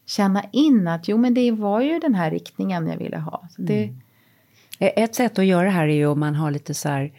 känna 0.06 0.44
in 0.52 0.88
att 0.88 1.08
jo 1.08 1.18
men 1.18 1.34
det 1.34 1.50
var 1.50 1.80
ju 1.80 1.98
den 1.98 2.14
här 2.14 2.30
riktningen 2.30 2.86
jag 2.86 2.96
ville 2.96 3.18
ha. 3.18 3.48
Så 3.50 3.62
det... 3.62 3.84
Mm. 3.84 4.00
Ett 4.78 5.14
sätt 5.14 5.38
att 5.38 5.46
göra 5.46 5.64
det 5.64 5.70
här 5.70 5.88
är 5.88 5.94
ju 5.94 6.06
om 6.06 6.20
man 6.20 6.34
har 6.34 6.50
lite 6.50 6.74
så 6.74 6.88
här 6.88 7.12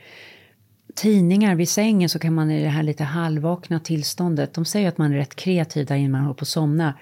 tidningar 0.95 1.55
vid 1.55 1.69
sängen 1.69 2.09
så 2.09 2.19
kan 2.19 2.33
man 2.33 2.51
i 2.51 2.63
det 2.63 2.69
här 2.69 2.83
lite 2.83 3.03
halvvakna 3.03 3.79
tillståndet, 3.79 4.53
de 4.53 4.65
säger 4.65 4.89
att 4.89 4.97
man 4.97 5.13
är 5.13 5.17
rätt 5.17 5.35
kreativ 5.35 5.85
där 5.85 5.95
innan 5.95 6.11
man 6.11 6.21
håller 6.21 6.33
på 6.33 6.43
att 6.43 6.47
somna. 6.47 6.93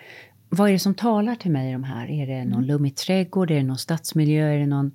Vad 0.50 0.70
är 0.70 0.74
det 0.74 0.80
som 0.80 0.94
talar 0.94 1.36
till 1.36 1.52
mig 1.52 1.70
i 1.70 1.74
de 1.74 1.84
här? 1.84 2.12
Är 2.12 2.28
det 2.28 2.46
någon 2.46 2.54
mm. 2.54 2.66
lummig 2.66 2.96
trädgård? 2.96 3.52
Är 3.52 3.56
det 3.56 3.64
någon 3.64 3.78
stadsmiljö? 3.78 4.48
Är 4.48 4.60
det 4.60 4.68
någon 4.68 4.92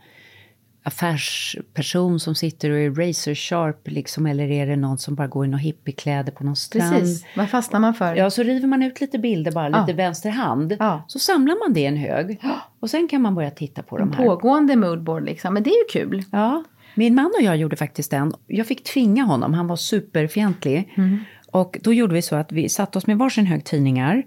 affärsperson 0.89 2.21
som 2.21 2.35
sitter 2.35 2.71
och 2.71 2.79
är 2.79 2.91
razor 2.91 3.35
sharp 3.35 3.89
liksom, 3.89 4.27
eller 4.27 4.51
är 4.51 4.67
det 4.67 4.77
någon 4.77 4.99
som 4.99 5.15
bara 5.15 5.27
går 5.27 5.45
i 5.45 5.49
några 5.49 5.59
hippiekläder 5.59 6.33
på 6.33 6.45
någon 6.45 6.57
strand? 6.57 6.93
Precis, 6.93 7.27
vad 7.37 7.51
fastnar 7.51 7.81
man 7.81 7.95
för? 7.95 8.15
Ja, 8.15 8.31
så 8.31 8.43
river 8.43 8.67
man 8.67 8.83
ut 8.83 9.01
lite 9.01 9.19
bilder 9.19 9.53
bara, 9.53 9.71
ja. 9.71 9.81
lite 9.81 9.93
vänster 9.93 10.31
hand. 10.31 10.77
Ja. 10.79 11.05
Så 11.09 11.19
samlar 11.19 11.67
man 11.67 11.75
det 11.75 11.81
i 11.81 11.87
en 11.87 11.97
hög 11.97 12.41
och 12.81 12.91
sen 12.91 13.09
kan 13.09 13.23
man 13.23 13.35
börja 13.35 13.51
titta 13.51 13.83
på 13.83 13.99
en 13.99 14.11
de 14.11 14.17
här. 14.17 14.25
Pågående 14.25 14.77
moodboard 14.77 15.25
liksom, 15.25 15.55
men 15.55 15.63
det 15.63 15.71
är 15.71 15.79
ju 15.79 16.01
kul. 16.01 16.25
Ja, 16.33 16.65
min 16.95 17.15
man 17.15 17.33
och 17.39 17.45
jag 17.45 17.57
gjorde 17.57 17.77
faktiskt 17.77 18.11
den. 18.11 18.33
Jag 18.47 18.67
fick 18.67 18.85
tvinga 18.85 19.25
honom, 19.25 19.55
han 19.55 19.67
var 19.67 19.77
superfientlig. 19.77 20.95
Mm. 20.97 21.19
Och 21.53 21.79
då 21.83 21.93
gjorde 21.93 22.15
vi 22.15 22.23
så 22.23 22.37
att 22.37 22.53
vi 22.53 22.69
satte 22.69 22.99
oss 22.99 23.07
med 23.07 23.19
varsin 23.19 23.47
hög 23.47 23.65
tidningar 23.65 24.23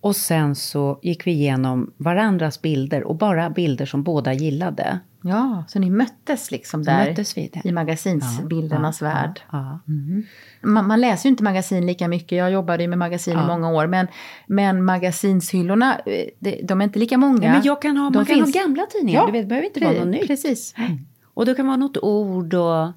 och 0.00 0.16
sen 0.16 0.54
så 0.54 0.98
gick 1.02 1.26
vi 1.26 1.30
igenom 1.30 1.92
varandras 1.96 2.62
bilder 2.62 3.04
och 3.04 3.16
bara 3.16 3.50
bilder 3.50 3.86
som 3.86 4.02
båda 4.02 4.32
gillade. 4.32 4.98
Ja, 5.22 5.64
så 5.68 5.78
ni 5.78 5.90
möttes 5.90 6.50
liksom 6.50 6.82
där 6.82 7.08
möttes 7.08 7.38
i 7.38 7.72
magasinsbildernas 7.72 9.00
ja, 9.00 9.06
värld. 9.08 9.40
Ja, 9.52 9.58
ja. 9.86 9.92
Mm. 9.92 10.22
Man, 10.62 10.86
man, 10.86 11.00
läser 11.00 11.28
ju 11.28 11.30
inte 11.30 11.44
magasin 11.44 11.86
lika 11.86 12.08
mycket, 12.08 12.38
jag 12.38 12.50
jobbade 12.50 12.82
ju 12.82 12.88
med 12.88 12.98
magasin 12.98 13.38
i 13.38 13.46
många 13.46 13.70
år, 13.70 13.86
men, 13.86 14.06
men 14.46 14.84
magasinshyllorna, 14.84 15.98
eh, 16.06 16.54
de 16.62 16.80
är 16.80 16.84
inte 16.84 16.98
lika 16.98 17.18
många. 17.18 17.52
men 17.52 17.62
jag 17.64 17.82
kan 17.82 17.96
ha, 17.96 18.10
man 18.10 18.26
finns... 18.26 18.52
kan 18.52 18.62
ha 18.62 18.66
gamla 18.66 18.86
tidningar, 18.86 19.26
du 19.26 19.32
vet, 19.32 19.42
det 19.42 19.46
behöver 19.46 19.66
inte 19.66 19.80
vara 19.80 19.98
något 19.98 20.08
nytt. 20.08 20.26
Precis. 20.26 20.74
Mm. 20.76 20.98
Och 21.34 21.46
det 21.46 21.54
kan 21.54 21.66
vara 21.66 21.76
något 21.76 21.96
ord 21.96 22.54
och... 22.54 22.92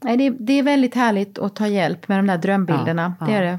Nej, 0.00 0.16
det, 0.16 0.30
det, 0.30 0.52
är 0.52 0.62
väldigt 0.62 0.94
härligt 0.94 1.38
att 1.38 1.56
ta 1.56 1.66
hjälp 1.66 2.08
med 2.08 2.18
de 2.18 2.26
där 2.26 2.38
drömbilderna, 2.38 3.14
det 3.26 3.32
är 3.32 3.42
det. 3.42 3.58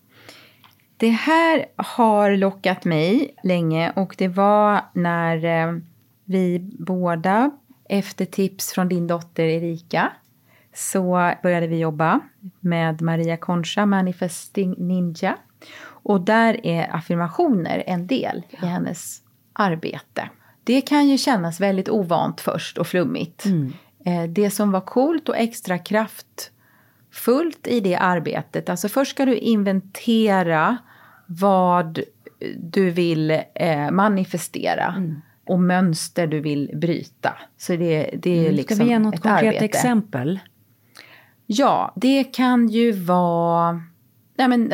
Det 1.01 1.09
här 1.09 1.65
har 1.75 2.31
lockat 2.31 2.85
mig 2.85 3.35
länge 3.43 3.91
och 3.95 4.15
det 4.17 4.27
var 4.27 4.81
när 4.93 5.45
eh, 5.45 5.77
vi 6.25 6.59
båda 6.79 7.51
efter 7.89 8.25
tips 8.25 8.73
från 8.73 8.89
din 8.89 9.07
dotter 9.07 9.43
Erika 9.43 10.11
så 10.73 11.33
började 11.43 11.67
vi 11.67 11.79
jobba 11.79 12.19
med 12.59 13.01
Maria 13.01 13.37
Concha, 13.37 13.85
Manifesting 13.85 14.75
Ninja. 14.77 15.37
Och 15.83 16.21
där 16.21 16.65
är 16.65 16.95
affirmationer 16.95 17.83
en 17.87 18.07
del 18.07 18.43
i 18.49 18.65
hennes 18.65 19.21
arbete. 19.53 20.29
Det 20.63 20.81
kan 20.81 21.07
ju 21.07 21.17
kännas 21.17 21.59
väldigt 21.59 21.89
ovant 21.89 22.41
först 22.41 22.77
och 22.77 22.87
flummigt. 22.87 23.45
Mm. 23.45 23.73
Eh, 24.05 24.23
det 24.29 24.51
som 24.51 24.71
var 24.71 24.81
coolt 24.81 25.29
och 25.29 25.37
extra 25.37 25.77
kraftfullt 25.77 27.67
i 27.67 27.79
det 27.79 27.95
arbetet, 27.95 28.69
alltså 28.69 28.89
först 28.89 29.11
ska 29.11 29.25
du 29.25 29.35
inventera 29.35 30.77
vad 31.39 31.99
du 32.57 32.91
vill 32.91 33.31
eh, 33.53 33.91
manifestera. 33.91 34.93
Mm. 34.97 35.21
Och 35.47 35.59
mönster 35.59 36.27
du 36.27 36.39
vill 36.39 36.71
bryta. 36.73 37.33
Så 37.57 37.75
det, 37.75 38.09
det 38.21 38.37
är 38.37 38.43
mm. 38.43 38.55
liksom 38.55 38.75
Ska 38.75 38.83
vi 38.83 38.89
ge 38.89 38.99
något 38.99 39.21
konkret 39.21 39.47
arbete. 39.47 39.65
exempel? 39.65 40.39
Ja, 41.45 41.93
det 41.95 42.23
kan 42.23 42.67
ju 42.67 42.91
vara... 42.91 43.81
Nej, 44.35 44.47
men, 44.47 44.73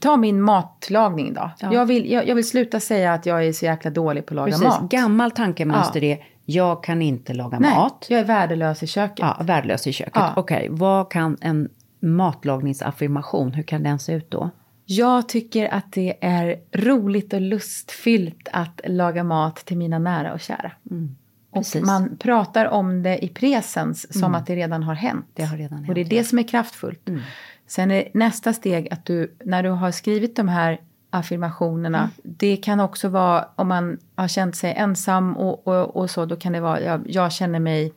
ta 0.00 0.16
min 0.16 0.42
matlagning 0.42 1.34
då. 1.34 1.50
Ja. 1.58 1.74
Jag, 1.74 1.86
vill, 1.86 2.10
jag, 2.10 2.28
jag, 2.28 2.34
vill 2.34 2.48
sluta 2.48 2.80
säga 2.80 3.12
att 3.12 3.26
jag 3.26 3.46
är 3.46 3.52
så 3.52 3.64
jäkla 3.64 3.90
dålig 3.90 4.26
på 4.26 4.32
att 4.32 4.36
laga 4.36 4.52
Precis. 4.52 4.64
mat. 4.64 4.90
Gammal 4.90 5.30
tankemönster 5.30 6.02
ja. 6.02 6.14
är 6.14 6.24
jag 6.44 6.84
kan 6.84 7.02
inte 7.02 7.34
laga 7.34 7.58
Nej, 7.58 7.74
mat. 7.74 8.06
jag 8.08 8.20
är 8.20 8.24
värdelös 8.24 8.82
i 8.82 8.86
köket. 8.86 9.18
Ja, 9.18 9.36
värdelös 9.40 9.86
i 9.86 9.92
köket. 9.92 10.12
Ja. 10.14 10.32
Okej, 10.36 10.56
okay. 10.56 10.68
vad 10.70 11.10
kan 11.10 11.36
en 11.40 11.68
matlagningsaffirmation, 12.00 13.52
hur 13.52 13.62
kan 13.62 13.82
den 13.82 13.98
se 13.98 14.12
ut 14.12 14.30
då? 14.30 14.50
Jag 14.84 15.28
tycker 15.28 15.74
att 15.74 15.92
det 15.92 16.16
är 16.20 16.60
roligt 16.72 17.32
och 17.32 17.40
lustfyllt 17.40 18.48
att 18.52 18.80
laga 18.84 19.24
mat 19.24 19.56
till 19.56 19.76
mina 19.76 19.98
nära 19.98 20.32
och 20.32 20.40
kära. 20.40 20.72
Mm. 20.90 21.16
Och 21.50 21.60
Precis. 21.60 21.74
Mm. 21.74 21.86
man 21.86 22.16
pratar 22.16 22.66
om 22.66 23.02
det 23.02 23.24
i 23.24 23.28
presens 23.28 24.20
som 24.20 24.34
att 24.34 24.46
det 24.46 24.56
redan 24.56 24.82
har 24.82 24.94
hänt. 24.94 25.26
Det 25.34 25.42
har 25.44 25.56
redan 25.56 25.78
Och 25.78 25.94
det 25.94 26.00
är 26.00 26.04
hänt, 26.04 26.10
det 26.10 26.24
som 26.24 26.38
är 26.38 26.48
kraftfullt. 26.48 27.08
Mm. 27.08 27.20
Sen 27.66 27.90
är 27.90 28.08
nästa 28.14 28.52
steg 28.52 28.92
att 28.92 29.04
du, 29.04 29.34
när 29.44 29.62
du 29.62 29.68
har 29.68 29.90
skrivit 29.90 30.36
de 30.36 30.48
här 30.48 30.80
affirmationerna, 31.10 31.98
Mm. 31.98 32.10
det 32.38 32.56
kan 32.56 32.80
också 32.80 33.08
vara 33.08 33.48
om 33.56 33.68
man 33.68 33.98
har 34.14 34.28
känt 34.28 34.56
sig 34.56 34.74
ensam 34.76 35.36
och, 35.36 35.66
och, 35.68 35.96
och 35.96 36.10
så, 36.10 36.26
då 36.26 36.36
kan 36.36 36.52
det 36.52 36.60
vara, 36.60 36.80
jag, 36.80 37.02
jag 37.06 37.32
känner 37.32 37.60
mig 37.60 37.92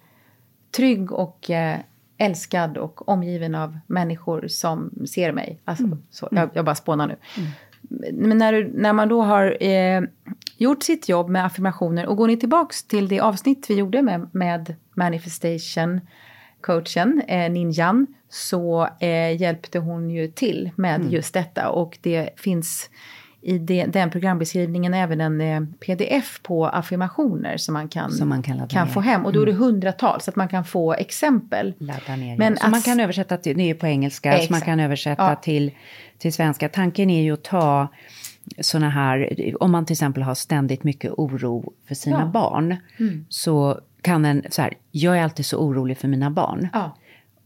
trygg 0.75 1.11
och 1.11 1.49
eh, 1.49 1.77
älskad 2.17 2.77
och 2.77 3.09
omgiven 3.09 3.55
av 3.55 3.79
människor 3.87 4.47
som 4.47 4.91
ser 5.07 5.31
mig. 5.31 5.61
Alltså, 5.65 5.83
Mm. 5.83 6.03
så, 6.09 6.27
jag, 6.31 6.49
jag 6.53 6.65
bara 6.65 6.75
spånar 6.75 7.07
nu. 7.07 7.15
Men 8.13 8.37
när, 8.37 8.53
du, 8.53 8.71
när 8.73 8.93
man 8.93 9.07
då 9.07 9.21
har 9.21 9.63
eh, 9.63 10.01
gjort 10.57 10.83
sitt 10.83 11.09
jobb 11.09 11.29
med 11.29 11.45
affirmationer 11.45 12.05
och 12.07 12.17
går 12.17 12.27
ni 12.27 12.37
tillbaks 12.37 12.83
till 12.83 13.07
det 13.07 13.19
avsnitt 13.19 13.65
vi 13.69 13.73
gjorde 13.75 14.01
med, 14.01 14.29
med 14.31 14.75
manifestation 14.93 16.01
coachen, 16.61 17.21
eh, 17.27 17.51
Ninjan, 17.51 18.07
så 18.29 18.87
eh, 18.99 19.41
hjälpte 19.41 19.79
hon 19.79 20.09
ju 20.09 20.27
till 20.27 20.69
med 20.75 21.11
just 21.13 21.33
detta. 21.33 21.69
Och 21.69 21.97
det 22.01 22.29
finns 22.35 22.89
i 23.41 23.57
den 23.87 24.09
programbeskrivningen 24.09 24.93
även 24.93 25.21
en 25.21 25.41
eh, 25.41 25.61
pdf 25.79 26.39
på 26.43 26.67
affirmationer 26.67 27.57
som 27.57 27.73
man 27.73 27.87
kan, 27.89 28.11
Som 28.11 28.29
man 28.29 28.43
kan 28.43 28.67
kan 28.67 28.87
få 28.87 28.99
hem. 28.99 29.25
Och 29.25 29.33
då 29.33 29.41
är 29.41 29.45
det 29.45 29.53
hundratals, 29.53 30.23
så 30.25 30.31
att 30.31 30.35
man 30.35 30.47
kan 30.47 30.65
få 30.65 30.93
exempel. 30.93 31.73
Ladda 31.77 32.15
ner. 32.15 32.37
Men 32.37 32.37
Men 32.37 32.57
så 32.57 32.69
man 32.69 32.81
kan 32.81 32.99
översätta 32.99 33.37
till, 33.37 33.57
det 33.57 33.69
är 33.69 33.73
på 33.73 33.87
engelska, 33.87 34.31
så 34.31 34.35
man 34.35 34.43
Exakt. 34.43 34.65
kan 34.65 34.79
översätta 34.79 35.29
Ja. 35.29 35.35
till, 35.35 35.71
till 36.17 36.33
svenska. 36.33 36.69
Tanken 36.69 37.09
är 37.09 37.23
ju 37.23 37.31
att 37.33 37.43
ta 37.43 37.87
såna 38.61 38.89
här, 38.89 39.29
om 39.63 39.71
man 39.71 39.85
till 39.85 39.93
exempel 39.93 40.23
har 40.23 40.35
ständigt 40.35 40.83
mycket 40.83 41.11
oro 41.11 41.73
för 41.87 41.95
sina 41.95 42.15
Ja. 42.15 42.21
Mm. 42.21 42.31
barn, 42.31 42.75
så 43.29 43.79
kan 44.01 44.25
en, 44.25 44.43
så 44.49 44.61
här, 44.61 44.73
jag 44.91 45.17
är 45.17 45.23
alltid 45.23 45.45
så 45.45 45.57
orolig 45.57 45.97
för 45.97 46.07
mina 46.07 46.29
barn. 46.29 46.67
Ja. 46.73 46.97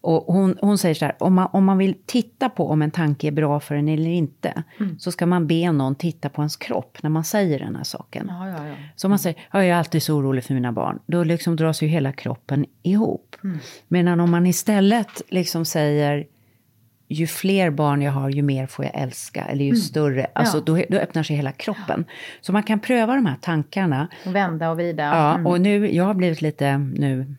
Och 0.04 0.34
hon, 0.34 0.58
hon 0.62 0.78
säger 0.78 0.96
så 0.96 1.06
här, 1.06 1.16
om 1.20 1.34
man, 1.34 1.48
om 1.54 1.66
man 1.66 1.78
vill 1.78 1.96
titta 2.06 2.50
på 2.50 2.70
om 2.70 2.82
en 2.82 2.92
tanke 2.92 3.28
är 3.28 3.32
bra 3.32 3.60
för 3.60 3.76
en 3.76 3.88
eller 3.90 4.10
inte, 4.10 4.64
Mm. 4.80 5.00
så 5.00 5.12
ska 5.12 5.26
man 5.26 5.48
be 5.48 5.72
någon 5.72 5.96
titta 5.96 6.30
på 6.30 6.42
ens 6.42 6.56
kropp 6.58 6.98
när 7.04 7.10
man 7.10 7.24
säger 7.24 7.60
den 7.60 7.76
här 7.76 7.84
saken. 7.84 8.26
Ja, 8.30 8.48
ja, 8.50 8.68
ja. 8.68 8.74
Så 8.96 9.08
om 9.08 9.10
man 9.10 9.20
säger, 9.20 9.40
ja, 9.52 9.60
jag 9.60 9.68
är 9.68 9.74
alltid 9.80 10.04
så 10.04 10.16
orolig 10.16 10.44
för 10.44 10.54
mina 10.54 10.72
barn, 10.72 11.00
då 11.06 11.24
liksom 11.24 11.56
dras 11.56 11.84
ju 11.84 11.88
hela 11.88 12.12
kroppen 12.12 12.66
ihop. 12.84 13.36
Mm. 13.44 13.60
Medan 13.88 14.20
om 14.20 14.32
man 14.32 14.46
istället 14.48 15.22
liksom 15.30 15.66
säger, 15.66 16.26
ju 17.08 17.28
fler 17.28 17.70
barn 17.70 18.02
jag 18.02 18.12
har, 18.12 18.30
ju 18.30 18.42
mer 18.42 18.68
får 18.68 18.86
jag 18.86 18.96
älska, 18.96 19.46
eller 19.46 19.66
ju 19.66 19.76
större, 19.76 20.28
alltså 20.36 20.58
Mm. 20.58 20.78
Ja. 20.80 20.86
då, 20.90 20.96
då 20.98 21.04
öppnar 21.04 21.24
sig 21.24 21.36
hela 21.36 21.52
kroppen. 21.52 22.06
Så 22.42 22.54
man 22.54 22.64
kan 22.64 22.80
pröva 22.80 23.16
de 23.16 23.26
här 23.26 23.38
tankarna. 23.42 24.08
Och 24.26 24.36
vända 24.36 24.70
och 24.70 24.76
vrida. 24.78 25.04
Ja, 25.04 25.34
Mm. 25.34 25.48
och 25.48 25.62
nu, 25.62 25.94
jag 25.96 26.04
har 26.04 26.14
blivit 26.14 26.42
lite 26.42 26.78
nu 26.78 27.36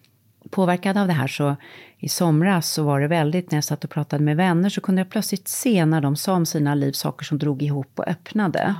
påverkad 0.50 0.98
av 0.98 1.06
det 1.06 1.12
här, 1.12 1.26
så 1.26 1.56
i 2.04 2.08
somras 2.08 2.70
så 2.70 2.82
var 2.82 3.00
det 3.00 3.06
väldigt, 3.06 3.50
när 3.50 3.56
jag 3.56 3.64
satt 3.64 3.84
och 3.84 3.90
pratade 3.90 4.24
med 4.24 4.36
vänner, 4.36 4.68
så 4.68 4.80
kunde 4.80 5.00
jag 5.00 5.10
plötsligt 5.10 5.48
se 5.48 5.84
när 5.86 6.00
de 6.00 6.16
sa 6.16 6.32
om 6.34 6.46
sina 6.46 6.74
liv 6.74 6.92
saker 6.92 7.24
som 7.24 7.38
drog 7.38 7.62
ihop 7.62 7.90
och 7.94 8.08
öppnade. 8.08 8.74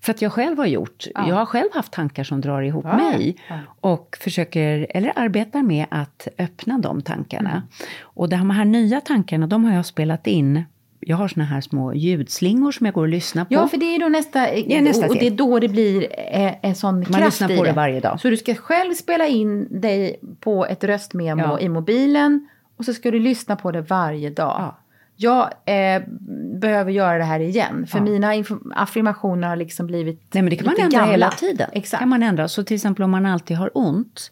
För 0.00 0.12
att 0.12 0.22
jag 0.22 0.32
själv 0.32 0.58
har 0.58 0.66
gjort, 0.66 1.06
jag 1.14 1.34
har 1.34 1.46
själv 1.46 1.68
haft 1.74 1.92
tankar 1.92 2.24
som 2.24 2.40
drar 2.40 2.62
ihop 2.62 2.84
Ja, 2.88 2.96
mig. 2.96 3.36
ja. 3.48 3.58
Och 3.80 4.16
försöker, 4.20 4.86
eller 4.90 5.12
arbetar 5.16 5.62
med 5.62 5.86
att 5.90 6.28
öppna 6.38 6.78
de 6.78 7.02
tankarna. 7.02 7.50
Mm. 7.50 7.62
Och 8.02 8.28
de 8.28 8.50
här 8.50 8.64
nya 8.64 9.00
tankarna, 9.00 9.46
de 9.46 9.64
har 9.64 9.74
jag 9.74 9.86
spelat 9.86 10.26
in. 10.26 10.64
Jag 11.00 11.16
har 11.16 11.28
såna 11.28 11.44
här 11.44 11.60
små 11.60 11.94
ljudslingor 11.94 12.72
som 12.72 12.86
jag 12.86 12.94
går 12.94 13.02
och 13.02 13.08
lyssnar 13.08 13.44
på. 13.44 13.54
Ja, 13.54 13.68
för 13.68 13.76
det 13.76 13.94
är 13.94 14.00
då 14.00 14.08
nästa, 14.08 14.48
är 14.48 14.80
nästa 14.80 15.04
och, 15.06 15.10
och 15.10 15.16
det 15.18 15.26
är 15.26 15.30
då 15.30 15.58
det 15.58 15.68
blir 15.68 16.06
eh, 16.32 16.52
en 16.62 16.74
sån 16.74 17.04
kraft 17.04 17.24
lyssnar 17.24 17.50
i 17.50 17.56
på 17.56 17.64
det 17.64 17.72
varje 17.72 18.00
dag. 18.00 18.20
Så 18.20 18.30
du 18.30 18.36
ska 18.36 18.54
själv 18.54 18.94
spela 18.94 19.26
in 19.26 19.80
dig 19.80 20.20
på 20.40 20.66
ett 20.66 20.84
röstmemo 20.84 21.42
Ja. 21.42 21.60
i 21.60 21.68
mobilen 21.68 22.48
och 22.80 22.84
så 22.84 22.94
ska 22.94 23.10
du 23.10 23.18
lyssna 23.20 23.56
på 23.56 23.70
det 23.72 23.80
varje 23.82 24.30
dag. 24.30 24.56
Ja. 24.58 24.76
Jag 25.16 25.42
eh, 25.74 26.02
behöver 26.60 26.92
göra 26.92 27.18
det 27.18 27.24
här 27.24 27.40
igen, 27.40 27.86
för 27.86 27.98
Ja. 27.98 28.04
mina 28.04 28.32
affirmationer 28.74 29.48
har 29.48 29.56
liksom 29.56 29.86
blivit 29.86 30.20
Nej 30.34 30.42
men 30.42 30.50
det 30.50 30.56
kan 30.56 30.66
man 30.66 30.74
ändra 30.80 30.98
gamla. 30.98 31.12
hela 31.12 31.30
tiden. 31.30 31.70
Exakt. 31.72 31.98
kan 32.00 32.08
man 32.08 32.22
ändra. 32.22 32.48
Så 32.48 32.64
till 32.64 32.74
exempel 32.74 33.02
om 33.02 33.10
man 33.10 33.26
alltid 33.26 33.56
har 33.56 33.70
ont, 33.74 34.30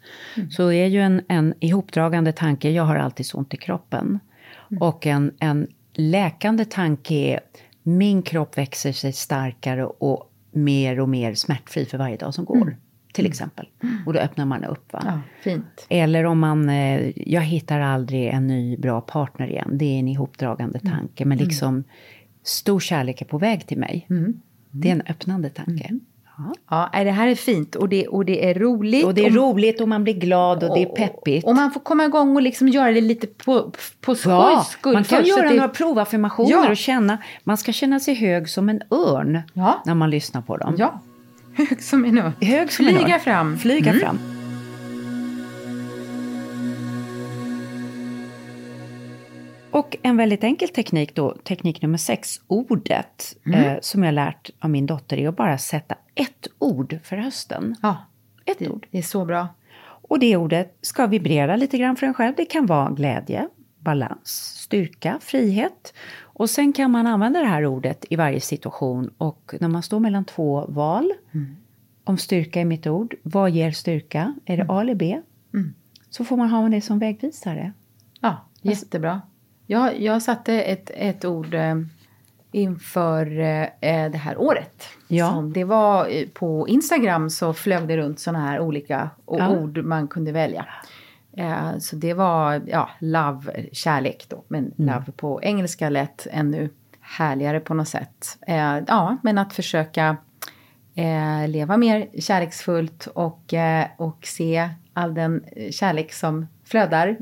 så 0.50 0.72
är 0.72 0.87
ju 0.87 1.00
en, 1.00 1.22
en 1.28 1.54
ihopdragande 1.61 2.32
tanke, 2.32 2.70
jag 2.70 2.82
har 2.82 2.96
alltid 2.96 3.26
så 3.26 3.38
ont 3.38 3.54
i 3.54 3.56
kroppen. 3.56 4.18
Och 4.80 5.06
en, 5.06 5.32
en 5.38 5.66
läkande 5.92 6.64
tanke 6.64 7.14
är, 7.14 7.40
min 7.82 8.22
kropp 8.22 8.58
växer 8.58 8.92
sig 8.92 9.12
starkare 9.12 9.87
och 9.87 10.32
mer 10.52 11.00
och 11.00 11.08
mer 11.08 11.34
smärtfri 11.34 11.84
för 11.84 11.98
varje 11.98 12.16
dag 12.16 12.34
som 12.34 12.44
går. 12.44 12.76
Till 13.18 13.26
exempel. 13.26 13.68
Och 14.07 14.12
då 14.12 14.18
öppnar 14.18 14.44
man 14.44 14.64
upp. 14.64 14.92
Va? 14.92 15.02
Ja, 15.04 15.20
fint. 15.42 15.87
Eller 15.88 16.24
om 16.24 16.38
man, 16.38 16.68
eh, 16.68 17.12
jag 17.16 17.40
hittar 17.42 17.81
aldrig 17.81 18.26
en 18.26 18.46
ny 18.46 18.76
bra 18.76 19.00
partner 19.00 19.46
igen. 19.50 19.70
Det 19.72 19.85
är 19.85 19.98
en 19.98 20.09
ihopdragande 20.09 20.78
tanke. 20.81 21.24
Men 21.24 21.38
liksom, 21.38 21.85
stor 22.42 22.81
kärlek 22.81 23.20
är 23.20 23.26
på 23.26 23.38
väg 23.38 23.66
till 23.66 23.78
mig. 23.78 24.07
Det 24.70 24.88
är 24.88 24.92
en 24.92 25.02
öppnande 25.09 25.50
tanke. 25.50 25.90
Ja. 26.70 26.90
Det 26.92 27.11
här 27.11 27.28
är 27.28 27.35
fint 27.35 27.74
och 27.74 27.88
det, 27.88 28.07
och 28.09 28.24
det 28.24 28.50
är 28.50 28.54
roligt. 28.54 29.04
Och 29.04 29.14
det 29.14 29.26
är 29.26 29.38
och- 29.38 29.54
roligt 29.54 29.81
och 29.81 29.88
man 29.88 30.04
blir 30.04 30.14
glad 30.14 30.64
och 30.64 30.74
det 30.76 30.83
är 30.83 30.87
peppigt. 30.87 31.46
Och 31.46 31.54
man 31.54 31.70
får 31.70 31.81
komma 31.81 32.04
igång 32.04 32.37
och 32.37 32.42
liksom 32.42 32.68
göra 32.68 32.92
det 32.92 33.00
lite 33.00 33.26
på, 33.26 33.72
på 34.00 34.14
skojs 34.14 34.24
Ja, 34.24 34.66
skull. 34.70 34.92
man 34.94 35.04
kan 35.04 35.24
göra 35.24 35.48
det- 35.48 35.54
några 35.54 35.68
provaffirmationer 35.68 36.50
Ja. 36.50 36.70
och 36.70 36.76
känna, 36.76 37.18
man 37.44 37.57
ska 37.57 37.72
känna 37.72 38.00
sig 38.00 38.14
hög 38.14 38.48
som 38.48 38.68
en 38.68 38.83
örn 38.90 39.40
Ja. 39.52 39.83
när 39.87 39.94
man 39.94 40.11
lyssnar 40.11 40.42
på 40.42 40.57
dem. 40.57 40.74
Ja, 40.78 41.00
hög 41.59 41.83
som 41.83 42.05
en 42.05 42.18
örn. 42.18 42.33
Hög 42.40 42.73
som 42.73 42.87
en 42.87 42.94
Flyga 42.94 43.14
örn. 43.14 43.21
fram. 43.21 43.59
Flyga 43.59 43.90
Mm. 43.90 44.01
fram. 44.01 44.18
Och 49.71 49.97
en 50.03 50.16
väldigt 50.16 50.44
enkel 50.44 50.68
teknik 50.68 51.14
då, 51.14 51.35
teknik 51.44 51.83
nummer 51.83 51.99
sex, 51.99 52.40
ordet, 52.47 53.37
Mm. 53.47 53.64
eh, 53.64 53.79
som 53.83 54.03
jag 54.03 54.14
lärt 54.14 54.51
av 54.61 54.71
min 54.71 54.87
dotter, 54.87 55.16
är 55.18 55.29
att 55.29 55.37
bara 55.37 55.59
sätta 55.59 55.94
ett 56.14 56.47
ord 56.59 56.99
för 57.05 57.16
hösten. 57.16 57.75
Ja, 57.83 57.97
Ett 58.44 58.59
det, 58.59 58.68
ord. 58.68 58.87
det 58.90 58.99
är 58.99 59.03
så 59.03 59.25
bra. 59.25 59.49
Och 59.81 60.18
det 60.18 60.37
ordet 60.37 60.79
ska 60.83 61.07
vibrera 61.07 61.57
lite 61.57 61.79
grann 61.79 61.97
för 61.97 62.07
en 62.07 62.14
själv. 62.14 62.35
Det 62.37 62.44
kan 62.44 62.66
vara 62.66 62.90
glädje, 62.90 63.49
balans, 63.79 64.29
styrka, 64.57 65.18
frihet. 65.23 65.94
Och 66.38 66.51
sen 66.51 66.72
kan 66.72 66.90
man 66.90 67.07
använda 67.07 67.40
det 67.40 67.46
här 67.46 67.66
ordet 67.66 68.05
i 68.11 68.16
varje 68.16 68.40
situation. 68.40 69.11
Och 69.18 69.55
när 69.61 69.68
man 69.68 69.83
står 69.83 70.01
mellan 70.01 70.24
två 70.24 70.64
val, 70.68 71.12
om 72.05 72.18
styrka 72.18 72.61
är 72.61 72.64
mitt 72.64 72.87
ord, 72.87 73.14
vad 73.22 73.51
ger 73.51 73.70
styrka? 73.70 74.35
Är 74.44 74.57
det 74.57 74.66
A 74.68 74.81
eller 74.81 74.94
B? 74.94 75.20
Så 76.11 76.24
får 76.24 76.37
man 76.37 76.48
ha 76.51 76.68
det 76.68 76.81
som 76.81 76.98
vägvisare. 76.98 77.72
Ja, 78.20 78.37
jättebra. 78.62 79.22
Jag, 79.66 80.01
jag 80.01 80.22
satte 80.22 80.55
ett, 80.62 80.90
ett 80.94 81.24
ord 81.24 81.55
eh, 81.55 81.74
inför 82.53 83.27
eh, 83.40 83.66
det 84.11 84.18
här 84.18 84.38
året. 84.40 84.85
Ja. 85.09 85.31
Som 85.31 85.53
det 85.53 85.64
var 85.64 86.07
eh, 86.11 86.29
på 86.29 86.68
Instagram 86.68 87.31
så 87.31 87.53
flög 87.53 87.88
det 87.88 87.96
runt 87.96 88.20
sådana 88.20 88.44
här 88.46 88.61
olika 88.61 89.11
Ja. 89.27 89.48
ord 89.59 89.85
man 89.85 90.09
kunde 90.09 90.33
välja. 90.33 90.66
Eh, 91.38 91.79
så 91.79 91.96
det 91.96 92.14
var 92.14 92.62
ja, 92.66 92.90
love, 92.98 93.66
kärlek 93.72 94.27
då. 94.29 94.44
Men 94.48 94.72
Mm. 94.79 94.94
love 94.94 95.12
på 95.16 95.42
engelska 95.42 95.88
lät 95.88 96.27
ännu 96.31 96.70
härligare 97.01 97.61
på 97.61 97.74
något 97.74 97.88
sätt. 97.88 98.38
Eh, 98.46 98.79
ja, 98.87 99.16
men 99.22 99.38
att 99.38 99.53
försöka 99.53 100.16
eh, 100.94 101.48
leva 101.48 101.77
mer 101.77 102.07
kärleksfullt 102.20 103.07
och, 103.07 103.55
och 103.96 104.18
se 104.27 104.68
all 104.92 105.14
den 105.14 105.44
kärlek 105.70 106.12
som 106.12 106.46
flödar 106.64 107.16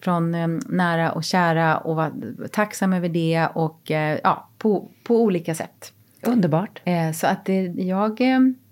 från 0.00 0.34
eh, 0.34 0.48
nära 0.66 1.12
och 1.12 1.24
kära 1.24 1.78
och 1.78 1.96
vara 1.96 2.12
tacksam 2.52 2.92
över 2.92 3.08
det 3.08 3.48
och 3.54 3.90
ja, 4.22 4.48
på, 4.58 4.88
på 5.04 5.22
olika 5.22 5.54
sätt. 5.54 5.92
Underbart. 6.22 6.80
Så 7.14 7.26
att 7.26 7.44
det, 7.44 7.62
jag 7.62 8.20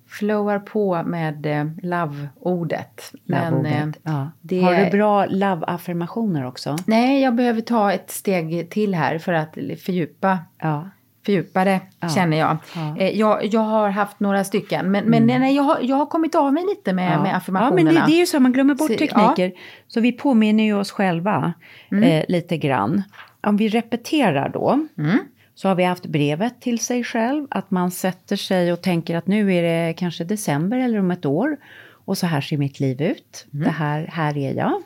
flowar 0.08 0.58
på 0.58 1.02
med 1.02 1.46
eh, 1.46 1.64
love-ordet. 1.82 3.12
Men, 3.24 3.66
eh. 3.66 3.86
Ja. 4.02 4.30
det- 4.40 4.60
Har 4.60 4.74
du 4.74 4.90
bra 4.90 5.26
love-affirmationer 5.26 6.46
också? 6.46 6.76
Nej, 6.86 7.22
jag 7.22 7.34
behöver 7.34 7.60
ta 7.60 7.92
ett 7.92 8.10
steg 8.10 8.70
till 8.70 8.94
här 8.94 9.18
för 9.18 9.32
att 9.32 9.54
fördjupa 9.84 10.38
Ja. 10.62 10.88
fördjupa 11.26 11.64
det, 11.64 11.80
känner 12.14 12.36
jag. 12.36 12.56
Ja. 12.74 12.80
Mm. 12.80 12.96
Eh, 12.96 13.08
jag. 13.18 13.44
Jag 13.44 13.60
har 13.60 13.88
haft 13.90 14.20
några 14.20 14.44
stycken, 14.44 14.90
men, 14.90 15.04
men 15.04 15.26
nej, 15.26 15.56
jag, 15.56 15.62
har, 15.62 15.78
jag 15.82 15.96
har 15.96 16.06
kommit 16.06 16.34
av 16.34 16.52
mig 16.52 16.64
lite 16.66 16.92
med, 16.92 17.20
med 17.22 17.30
Ja, 17.30 17.36
affirmationerna. 17.36 17.74
men 17.84 17.94
det, 17.94 18.02
det 18.06 18.12
är 18.16 18.20
ju 18.20 18.26
så, 18.26 18.40
man 18.40 18.52
glömmer 18.52 18.74
bort 18.74 18.90
Så- 18.90 18.96
tekniker. 18.98 19.52
Så 19.88 20.00
vi 20.00 20.12
påminner 20.12 20.64
ju 20.64 20.74
oss 20.78 20.90
själva 20.90 21.52
Mm. 21.92 22.04
eh, 22.04 22.24
lite 22.28 22.56
grann. 22.56 23.02
Om 23.40 23.56
vi 23.56 23.68
repeterar 23.68 24.48
då, 24.48 24.86
Mm. 24.98 25.18
Så 25.58 25.68
har 25.68 25.74
vi 25.74 25.84
haft 25.84 26.06
brevet 26.06 26.60
till 26.60 26.78
sig 26.78 27.04
själv. 27.04 27.46
Att 27.50 27.70
man 27.70 27.90
sätter 27.90 28.36
sig 28.36 28.72
och 28.72 28.82
tänker 28.82 29.16
att 29.16 29.26
nu 29.26 29.54
är 29.54 29.62
det 29.62 29.92
kanske 29.94 30.24
december 30.24 30.78
eller 30.78 30.98
om 30.98 31.10
ett 31.10 31.26
år. 31.26 31.56
Och 32.04 32.18
så 32.18 32.26
här 32.26 32.40
ser 32.40 32.56
mitt 32.56 32.80
liv 32.80 33.02
ut. 33.02 33.46
Mm. 33.52 33.64
Det 33.64 33.70
här, 33.70 34.06
här 34.12 34.36
är 34.36 34.54
jag. 34.54 34.82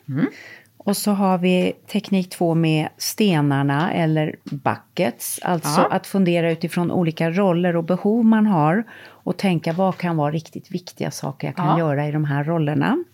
Och 0.77 0.97
så 0.97 1.11
har 1.13 1.39
vi 1.39 1.73
teknik 1.93 2.31
två 2.31 2.55
med 2.55 2.89
stenarna 2.97 3.93
eller 3.93 4.37
buckets. 4.45 5.41
Alltså 5.43 5.81
Ja. 5.81 5.89
att 5.91 6.07
fundera 6.07 6.51
utifrån 6.53 6.91
olika 6.91 7.31
roller 7.31 7.77
och 7.77 7.85
behov 7.85 8.25
man 8.25 8.47
har. 8.47 8.85
Och 9.05 9.37
tänka 9.37 9.73
vad 9.73 9.97
kan 9.97 10.17
vara 10.17 10.33
riktigt 10.33 10.71
viktiga 10.71 11.11
saker 11.11 11.47
jag 11.49 11.57
kan 11.57 11.67
Ja. 11.67 11.79
göra 11.79 12.09
i 12.09 12.13
de 12.13 12.25
här 12.25 12.45
rollerna. 12.45 13.05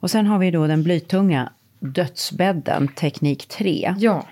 Och 0.00 0.10
sen 0.10 0.26
har 0.26 0.38
vi 0.38 0.50
då 0.50 0.66
den 0.66 0.82
blytunga 0.82 1.52
dödsbädden, 1.80 2.88
teknik 2.88 3.48
3. 3.48 3.94
Ja. 3.98 4.26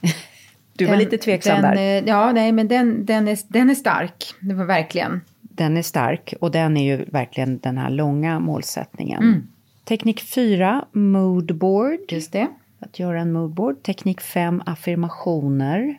Du 0.72 0.84
var 0.84 0.92
Den- 0.92 0.98
lite 1.04 1.18
tveksam 1.18 1.62
den, 1.62 1.76
där. 1.76 2.02
eh, 2.02 2.08
Ja, 2.08 2.32
nej, 2.32 2.52
men 2.52 2.68
den, 2.68 3.04
den, 3.06 3.28
är, 3.28 3.38
den 3.48 3.70
är 3.70 3.74
stark. 3.74 4.24
Det 4.40 4.54
var 4.54 4.64
verkligen. 4.64 5.20
Den 5.40 5.76
är 5.76 5.82
stark 5.82 6.34
och 6.40 6.50
den 6.50 6.76
är 6.76 6.84
ju 6.96 7.04
verkligen 7.04 7.58
den 7.58 7.78
här 7.78 7.90
långa 7.90 8.40
målsättningen. 8.40 9.22
Mm. 9.22 9.46
Teknik 9.84 10.20
4, 10.20 10.84
moodboard. 10.92 11.98
Just 12.08 12.32
det. 12.32 12.48
Att 12.78 12.98
göra 12.98 13.20
en 13.20 13.32
moodboard. 13.32 13.82
Teknik 13.82 14.20
5, 14.20 14.62
affirmationer. 14.66 15.98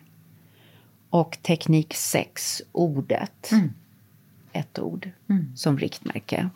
Och 1.10 1.38
teknik 1.42 1.94
6, 1.94 2.62
ordet. 2.72 3.50
Ett 4.52 4.78
ord 4.78 5.10
som 5.56 5.78
riktmärke. 5.78 6.48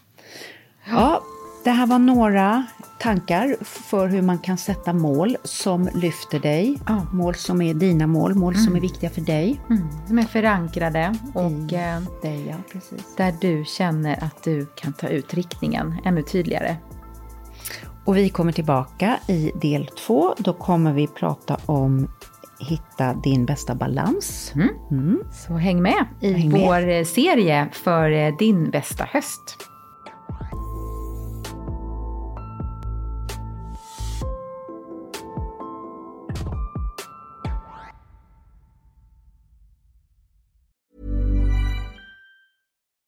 Ja, 0.88 1.22
det 1.66 1.72
här 1.72 1.86
var 1.86 1.98
några 1.98 2.66
tankar 2.98 3.56
för 3.64 4.08
hur 4.08 4.22
man 4.22 4.38
kan 4.38 4.58
sätta 4.58 4.92
mål 4.92 5.36
som 5.44 5.88
lyfter 5.94 6.38
dig. 6.38 6.78
Ja. 6.86 7.06
Mål 7.12 7.34
som 7.34 7.62
är 7.62 7.74
dina 7.74 8.06
mål, 8.06 8.34
mål 8.34 8.56
som 8.56 8.76
är 8.76 8.80
viktiga 8.80 9.10
för 9.10 9.20
dig. 9.20 9.60
Mm. 9.70 9.88
Som 10.06 10.18
är 10.18 10.22
förankrade 10.22 11.14
och 11.34 11.72
eh, 11.72 12.02
dig 12.22 12.46
ja, 12.48 12.56
precis. 12.72 13.16
där 13.16 13.34
du 13.40 13.64
känner 13.66 14.24
att 14.24 14.42
du 14.42 14.66
kan 14.66 14.92
ta 14.92 15.08
ut 15.08 15.34
riktningen 15.34 15.94
ännu 16.04 16.22
tydligare. 16.22 16.76
Och 18.04 18.16
vi 18.16 18.28
kommer 18.28 18.52
tillbaka 18.52 19.16
i 19.28 19.52
del 19.54 19.86
två. 19.86 20.34
Då 20.38 20.52
kommer 20.52 20.92
vi 20.92 21.06
prata 21.06 21.56
om 21.66 22.08
hitta 22.58 23.14
din 23.14 23.46
bästa 23.46 23.74
balans. 23.74 24.52
Så 25.46 25.52
häng 25.52 25.82
med 25.82 26.06
i 26.20 26.32
Häng 26.32 26.52
med. 26.52 26.60
vår 26.60 26.88
eh, 26.88 27.04
serie 27.04 27.68
för 27.72 28.10
eh, 28.10 28.36
din 28.36 28.70
bästa 28.70 29.04
höst. 29.04 29.65